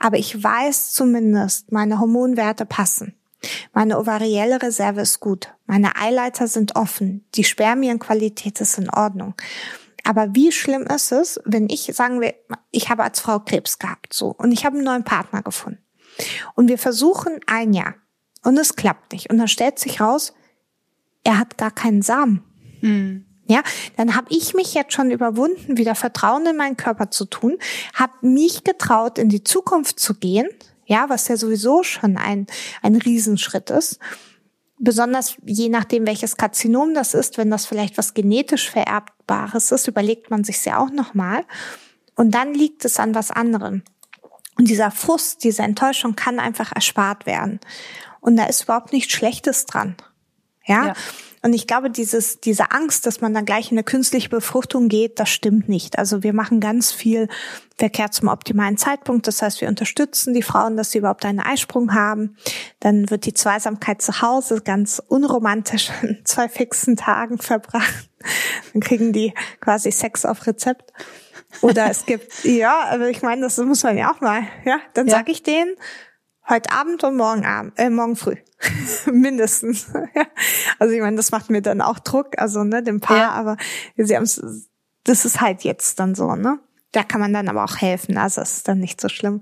[0.00, 3.14] Aber ich weiß zumindest, meine Hormonwerte passen.
[3.72, 5.54] Meine ovarielle Reserve ist gut.
[5.66, 7.24] Meine Eileiter sind offen.
[7.34, 9.34] Die Spermienqualität ist in Ordnung.
[10.02, 12.34] Aber wie schlimm ist es, wenn ich, sagen wir,
[12.70, 15.78] ich habe als Frau Krebs gehabt, so, und ich habe einen neuen Partner gefunden.
[16.54, 17.94] Und wir versuchen ein Jahr.
[18.44, 19.30] Und es klappt nicht.
[19.30, 20.34] Und dann stellt sich raus,
[21.24, 22.44] er hat gar keinen Samen.
[22.80, 23.24] Mhm.
[23.46, 23.62] Ja,
[23.96, 27.58] dann habe ich mich jetzt schon überwunden, wieder Vertrauen in meinen Körper zu tun,
[27.92, 30.48] habe mich getraut, in die Zukunft zu gehen,
[30.86, 32.46] ja, was ja sowieso schon ein,
[32.80, 33.98] ein Riesenschritt ist.
[34.78, 40.30] Besonders je nachdem, welches Karzinom das ist, wenn das vielleicht was genetisch vererbbares ist, überlegt
[40.30, 41.44] man sich ja auch nochmal.
[42.16, 43.82] Und dann liegt es an was anderem.
[44.56, 47.60] Und dieser Frust, diese Enttäuschung kann einfach erspart werden.
[48.24, 49.96] Und da ist überhaupt nichts Schlechtes dran.
[50.64, 50.86] Ja?
[50.86, 50.94] ja.
[51.42, 55.20] Und ich glaube, dieses, diese Angst, dass man dann gleich in eine künstliche Befruchtung geht,
[55.20, 55.98] das stimmt nicht.
[55.98, 57.28] Also wir machen ganz viel
[57.76, 59.26] Verkehr zum optimalen Zeitpunkt.
[59.26, 62.38] Das heißt, wir unterstützen die Frauen, dass sie überhaupt einen Eisprung haben.
[62.80, 68.08] Dann wird die Zweisamkeit zu Hause ganz unromantisch in zwei fixen Tagen verbracht.
[68.72, 70.94] Dann kriegen die quasi Sex auf Rezept.
[71.60, 74.78] Oder es gibt, ja, aber ich meine, das muss man ja auch mal, ja.
[74.94, 75.16] Dann ja.
[75.16, 75.76] sage ich denen,
[76.48, 78.36] heute Abend und morgen Abend, äh, morgen früh.
[79.12, 79.88] Mindestens.
[80.14, 80.26] ja.
[80.78, 83.30] Also ich meine, das macht mir dann auch Druck, also ne, dem Paar, ja.
[83.30, 83.56] aber
[83.96, 84.28] sie haben
[85.04, 86.58] das ist halt jetzt dann so, ne?
[86.92, 89.40] Da kann man dann aber auch helfen, also es ist dann nicht so schlimm.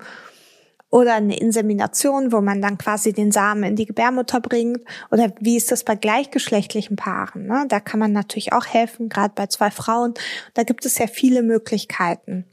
[0.90, 4.80] Oder eine Insemination, wo man dann quasi den Samen in die Gebärmutter bringt.
[5.10, 7.46] Oder wie ist das bei gleichgeschlechtlichen Paaren?
[7.46, 7.64] Ne?
[7.68, 10.12] Da kann man natürlich auch helfen, gerade bei zwei Frauen.
[10.52, 12.44] Da gibt es ja viele Möglichkeiten.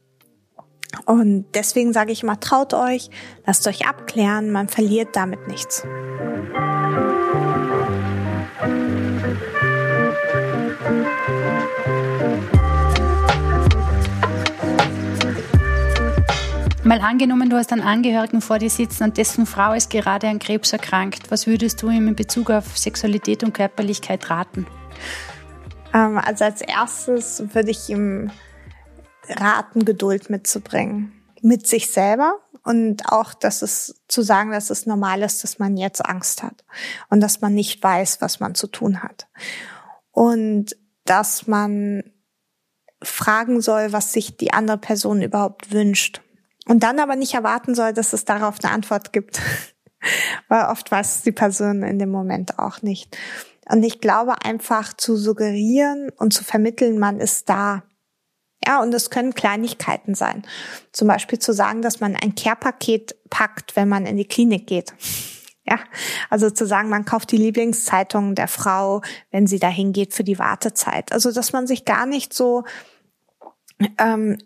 [1.05, 3.09] Und deswegen sage ich immer, traut euch,
[3.45, 5.83] lasst euch abklären, man verliert damit nichts.
[16.89, 20.39] Mal angenommen, du hast einen Angehörigen vor dir sitzen und dessen Frau ist gerade an
[20.39, 21.29] Krebs erkrankt.
[21.29, 24.65] Was würdest du ihm in Bezug auf Sexualität und Körperlichkeit raten?
[25.93, 28.31] Ähm, also als erstes würde ich ihm
[29.29, 31.13] raten, Geduld mitzubringen.
[31.41, 35.77] Mit sich selber und auch, dass es zu sagen, dass es normal ist, dass man
[35.77, 36.65] jetzt Angst hat
[37.09, 39.27] und dass man nicht weiß, was man zu tun hat.
[40.11, 40.75] Und
[41.05, 42.03] dass man
[43.01, 46.21] fragen soll, was sich die andere Person überhaupt wünscht.
[46.67, 49.41] Und dann aber nicht erwarten soll, dass es darauf eine Antwort gibt.
[50.49, 53.17] Weil oft weiß die Person in dem Moment auch nicht.
[53.69, 57.83] Und ich glaube einfach zu suggerieren und zu vermitteln, man ist da.
[58.69, 60.43] Ja, und es können Kleinigkeiten sein.
[60.91, 64.93] Zum Beispiel zu sagen, dass man ein Care-Paket packt, wenn man in die Klinik geht.
[65.65, 65.79] Ja,
[66.29, 69.01] also zu sagen, man kauft die Lieblingszeitung der Frau,
[69.31, 71.11] wenn sie dahin geht für die Wartezeit.
[71.11, 72.63] Also, dass man sich gar nicht so
[73.97, 74.37] ähm,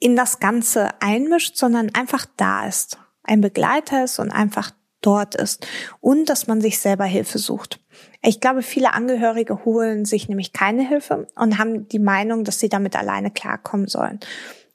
[0.00, 2.98] in das Ganze einmischt, sondern einfach da ist.
[3.22, 5.64] Ein Begleiter ist und einfach dort ist.
[6.00, 7.78] Und dass man sich selber Hilfe sucht.
[8.22, 12.68] Ich glaube, viele Angehörige holen sich nämlich keine Hilfe und haben die Meinung, dass sie
[12.68, 14.20] damit alleine klarkommen sollen.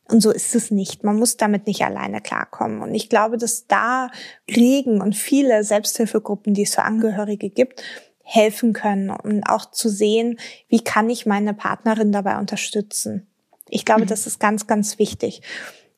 [0.07, 1.03] Und so ist es nicht.
[1.03, 2.81] Man muss damit nicht alleine klarkommen.
[2.81, 4.09] Und ich glaube, dass da
[4.49, 7.83] Regen und viele Selbsthilfegruppen, die es für Angehörige gibt,
[8.23, 13.27] helfen können und auch zu sehen, wie kann ich meine Partnerin dabei unterstützen.
[13.69, 14.07] Ich glaube, mhm.
[14.07, 15.41] das ist ganz, ganz wichtig,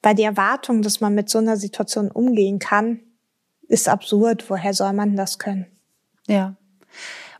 [0.01, 2.99] weil die Erwartung, dass man mit so einer Situation umgehen kann,
[3.67, 4.49] ist absurd.
[4.49, 5.67] Woher soll man das können?
[6.27, 6.55] Ja.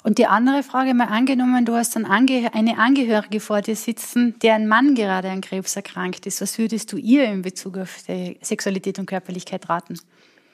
[0.08, 4.96] Und die andere Frage mal angenommen, du hast eine Angehörige vor dir sitzen, deren Mann
[4.96, 6.40] gerade an Krebs erkrankt ist.
[6.40, 8.06] Was würdest du ihr in Bezug auf
[8.42, 10.00] Sexualität und Körperlichkeit raten?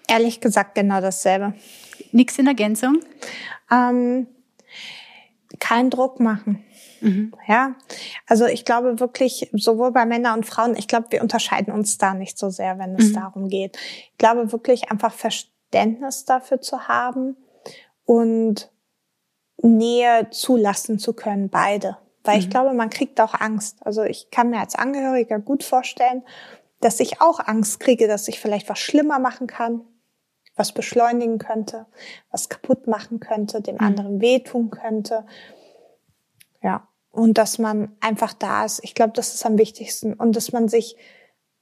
[0.07, 1.53] Ehrlich gesagt genau dasselbe.
[2.11, 3.01] Nichts in Ergänzung?
[3.69, 4.25] Ähm,
[5.59, 6.63] keinen Druck machen.
[7.01, 7.31] Mhm.
[7.47, 7.75] Ja,
[8.25, 12.15] also ich glaube wirklich, sowohl bei Männern und Frauen, ich glaube, wir unterscheiden uns da
[12.15, 13.13] nicht so sehr, wenn es mhm.
[13.13, 13.77] darum geht.
[14.13, 17.37] Ich glaube wirklich einfach Verständnis dafür zu haben
[18.05, 18.72] und
[19.63, 21.97] Nähe zulassen zu können, beide.
[22.23, 22.41] Weil mhm.
[22.41, 23.85] ich glaube, man kriegt auch Angst.
[23.85, 26.23] Also ich kann mir als Angehöriger gut vorstellen,
[26.79, 29.81] dass ich auch Angst kriege, dass ich vielleicht was schlimmer machen kann,
[30.55, 31.85] was beschleunigen könnte,
[32.29, 33.81] was kaputt machen könnte, dem mhm.
[33.81, 35.25] anderen wehtun könnte.
[36.61, 36.87] Ja.
[37.11, 38.83] Und dass man einfach da ist.
[38.83, 40.13] Ich glaube, das ist am wichtigsten.
[40.13, 40.97] Und dass man sich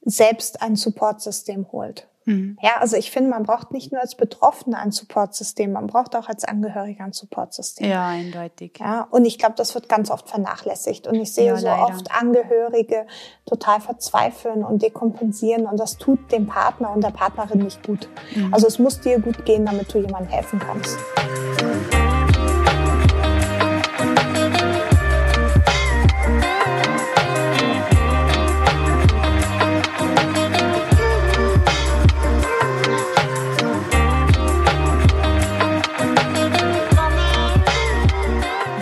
[0.00, 2.08] selbst ein Supportsystem holt.
[2.24, 2.56] Mhm.
[2.62, 6.28] Ja, also ich finde, man braucht nicht nur als Betroffene ein Supportsystem, man braucht auch
[6.28, 7.88] als Angehöriger ein Supportsystem.
[7.88, 8.78] Ja, eindeutig.
[8.78, 11.06] Ja, und ich glaube, das wird ganz oft vernachlässigt.
[11.06, 11.84] Und ich sehe ja, so leider.
[11.84, 13.06] oft Angehörige
[13.46, 18.08] total verzweifeln und dekompensieren und das tut dem Partner und der Partnerin nicht gut.
[18.34, 18.52] Mhm.
[18.52, 20.98] Also es muss dir gut gehen, damit du jemandem helfen kannst.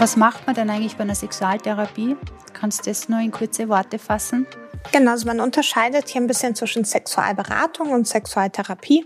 [0.01, 2.17] Was macht man denn eigentlich bei einer Sexualtherapie?
[2.55, 4.47] Kannst du das nur in kurze Worte fassen?
[4.93, 9.05] Genau, also man unterscheidet hier ein bisschen zwischen Sexualberatung und Sexualtherapie.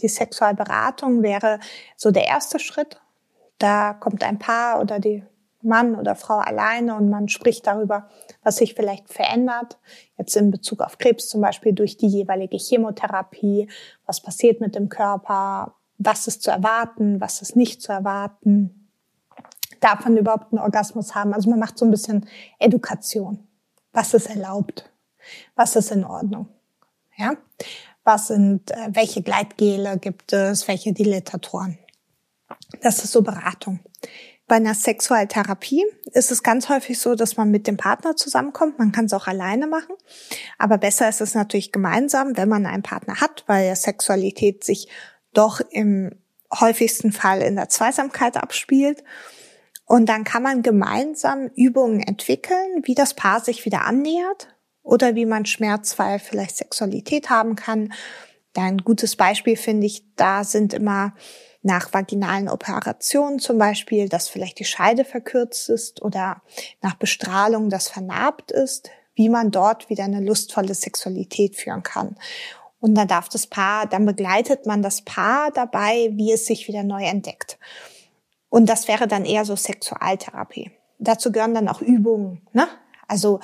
[0.00, 1.58] Die Sexualberatung wäre
[1.96, 3.00] so der erste Schritt.
[3.58, 5.24] Da kommt ein Paar oder die
[5.62, 8.08] Mann oder Frau alleine und man spricht darüber,
[8.44, 9.78] was sich vielleicht verändert.
[10.16, 13.68] Jetzt in Bezug auf Krebs zum Beispiel durch die jeweilige Chemotherapie.
[14.06, 15.74] Was passiert mit dem Körper?
[15.98, 17.20] Was ist zu erwarten?
[17.20, 18.85] Was ist nicht zu erwarten?
[19.86, 21.32] Darf man überhaupt einen Orgasmus haben?
[21.32, 22.26] Also man macht so ein bisschen
[22.58, 23.46] Edukation.
[23.92, 24.90] Was ist erlaubt?
[25.54, 26.48] Was ist in Ordnung?
[27.16, 27.34] Ja?
[28.04, 30.66] Was sind, äh, welche Gleitgele gibt es?
[30.68, 31.78] Welche Dilatatoren?
[32.82, 33.80] Das ist so Beratung.
[34.48, 38.78] Bei einer Sexualtherapie ist es ganz häufig so, dass man mit dem Partner zusammenkommt.
[38.78, 39.94] Man kann es auch alleine machen.
[40.58, 44.88] Aber besser ist es natürlich gemeinsam, wenn man einen Partner hat, weil ja Sexualität sich
[45.32, 46.12] doch im
[46.52, 49.02] häufigsten Fall in der Zweisamkeit abspielt.
[49.86, 54.48] Und dann kann man gemeinsam Übungen entwickeln, wie das Paar sich wieder annähert
[54.82, 57.92] oder wie man schmerzfrei vielleicht Sexualität haben kann.
[58.56, 61.14] Ein gutes Beispiel finde ich, da sind immer
[61.62, 66.42] nach vaginalen Operationen zum Beispiel, dass vielleicht die Scheide verkürzt ist oder
[66.80, 72.16] nach Bestrahlung, das vernarbt ist, wie man dort wieder eine lustvolle Sexualität führen kann.
[72.78, 76.82] Und dann darf das Paar, dann begleitet man das Paar dabei, wie es sich wieder
[76.82, 77.58] neu entdeckt.
[78.48, 80.70] Und das wäre dann eher so Sexualtherapie.
[80.98, 82.46] Dazu gehören dann auch Übungen.
[82.52, 82.66] Ne?
[83.06, 83.40] Also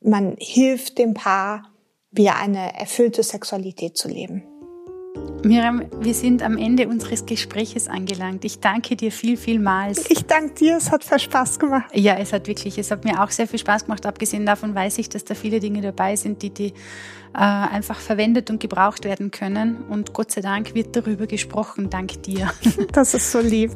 [0.00, 1.70] man hilft dem Paar,
[2.10, 4.44] wieder eine erfüllte Sexualität zu leben.
[5.44, 8.44] Miriam, wir sind am Ende unseres Gespräches angelangt.
[8.44, 10.10] Ich danke dir viel, vielmals.
[10.10, 11.90] Ich danke dir, es hat viel Spaß gemacht.
[11.94, 14.06] Ja, es hat wirklich, es hat mir auch sehr viel Spaß gemacht.
[14.06, 16.68] Abgesehen davon weiß ich, dass da viele Dinge dabei sind, die, die
[17.34, 19.84] äh, einfach verwendet und gebraucht werden können.
[19.88, 22.50] Und Gott sei Dank wird darüber gesprochen, dank dir.
[22.92, 23.72] Das ist so lieb.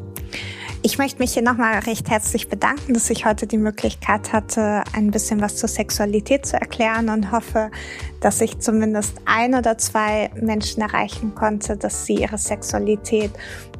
[0.83, 5.11] Ich möchte mich hier nochmal recht herzlich bedanken, dass ich heute die Möglichkeit hatte, ein
[5.11, 7.73] bisschen was zur Sexualität zu erklären und hoffe,
[8.21, 13.33] dass ich zumindest ein oder zwei Menschen erreichen konnte, dass sie ihre Sexualität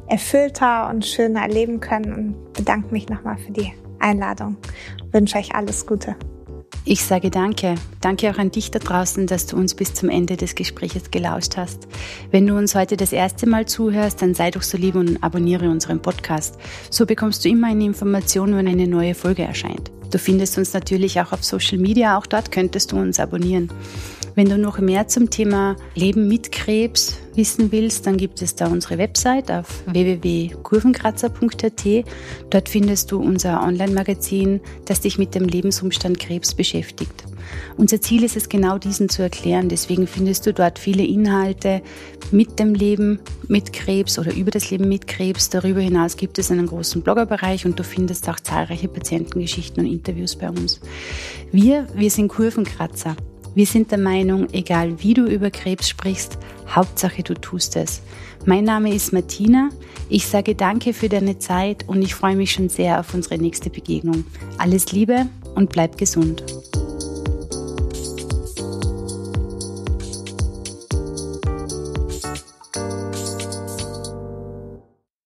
[0.07, 4.57] erfüllter und schöner erleben können und bedanke mich nochmal für die Einladung.
[5.11, 6.17] Wünsche euch alles Gute.
[6.85, 7.75] Ich sage danke.
[8.01, 11.57] Danke auch an dich da draußen, dass du uns bis zum Ende des Gesprächs gelauscht
[11.57, 11.87] hast.
[12.31, 15.69] Wenn du uns heute das erste Mal zuhörst, dann sei doch so lieb und abonniere
[15.69, 16.57] unseren Podcast.
[16.89, 19.91] So bekommst du immer eine Information, wenn eine neue Folge erscheint.
[20.11, 23.69] Du findest uns natürlich auch auf Social Media, auch dort könntest du uns abonnieren.
[24.35, 28.67] Wenn du noch mehr zum Thema Leben mit Krebs wissen willst, dann gibt es da
[28.67, 32.05] unsere Website auf www.kurvenkratzer.at.
[32.49, 37.25] Dort findest du unser Online-Magazin, das dich mit dem Lebensumstand Krebs beschäftigt.
[37.77, 39.69] Unser Ziel ist es genau diesen zu erklären.
[39.69, 41.81] Deswegen findest du dort viele Inhalte
[42.31, 45.49] mit dem Leben mit Krebs oder über das Leben mit Krebs.
[45.49, 50.35] Darüber hinaus gibt es einen großen Bloggerbereich und du findest auch zahlreiche Patientengeschichten und Interviews
[50.35, 50.81] bei uns.
[51.51, 53.15] Wir, wir sind Kurvenkratzer.
[53.59, 56.37] Wir sind der Meinung, egal wie du über Krebs sprichst,
[56.69, 58.01] Hauptsache du tust es.
[58.45, 59.67] Mein Name ist Martina.
[60.07, 63.69] Ich sage danke für deine Zeit und ich freue mich schon sehr auf unsere nächste
[63.69, 64.23] Begegnung.
[64.57, 66.41] Alles Liebe und bleib gesund.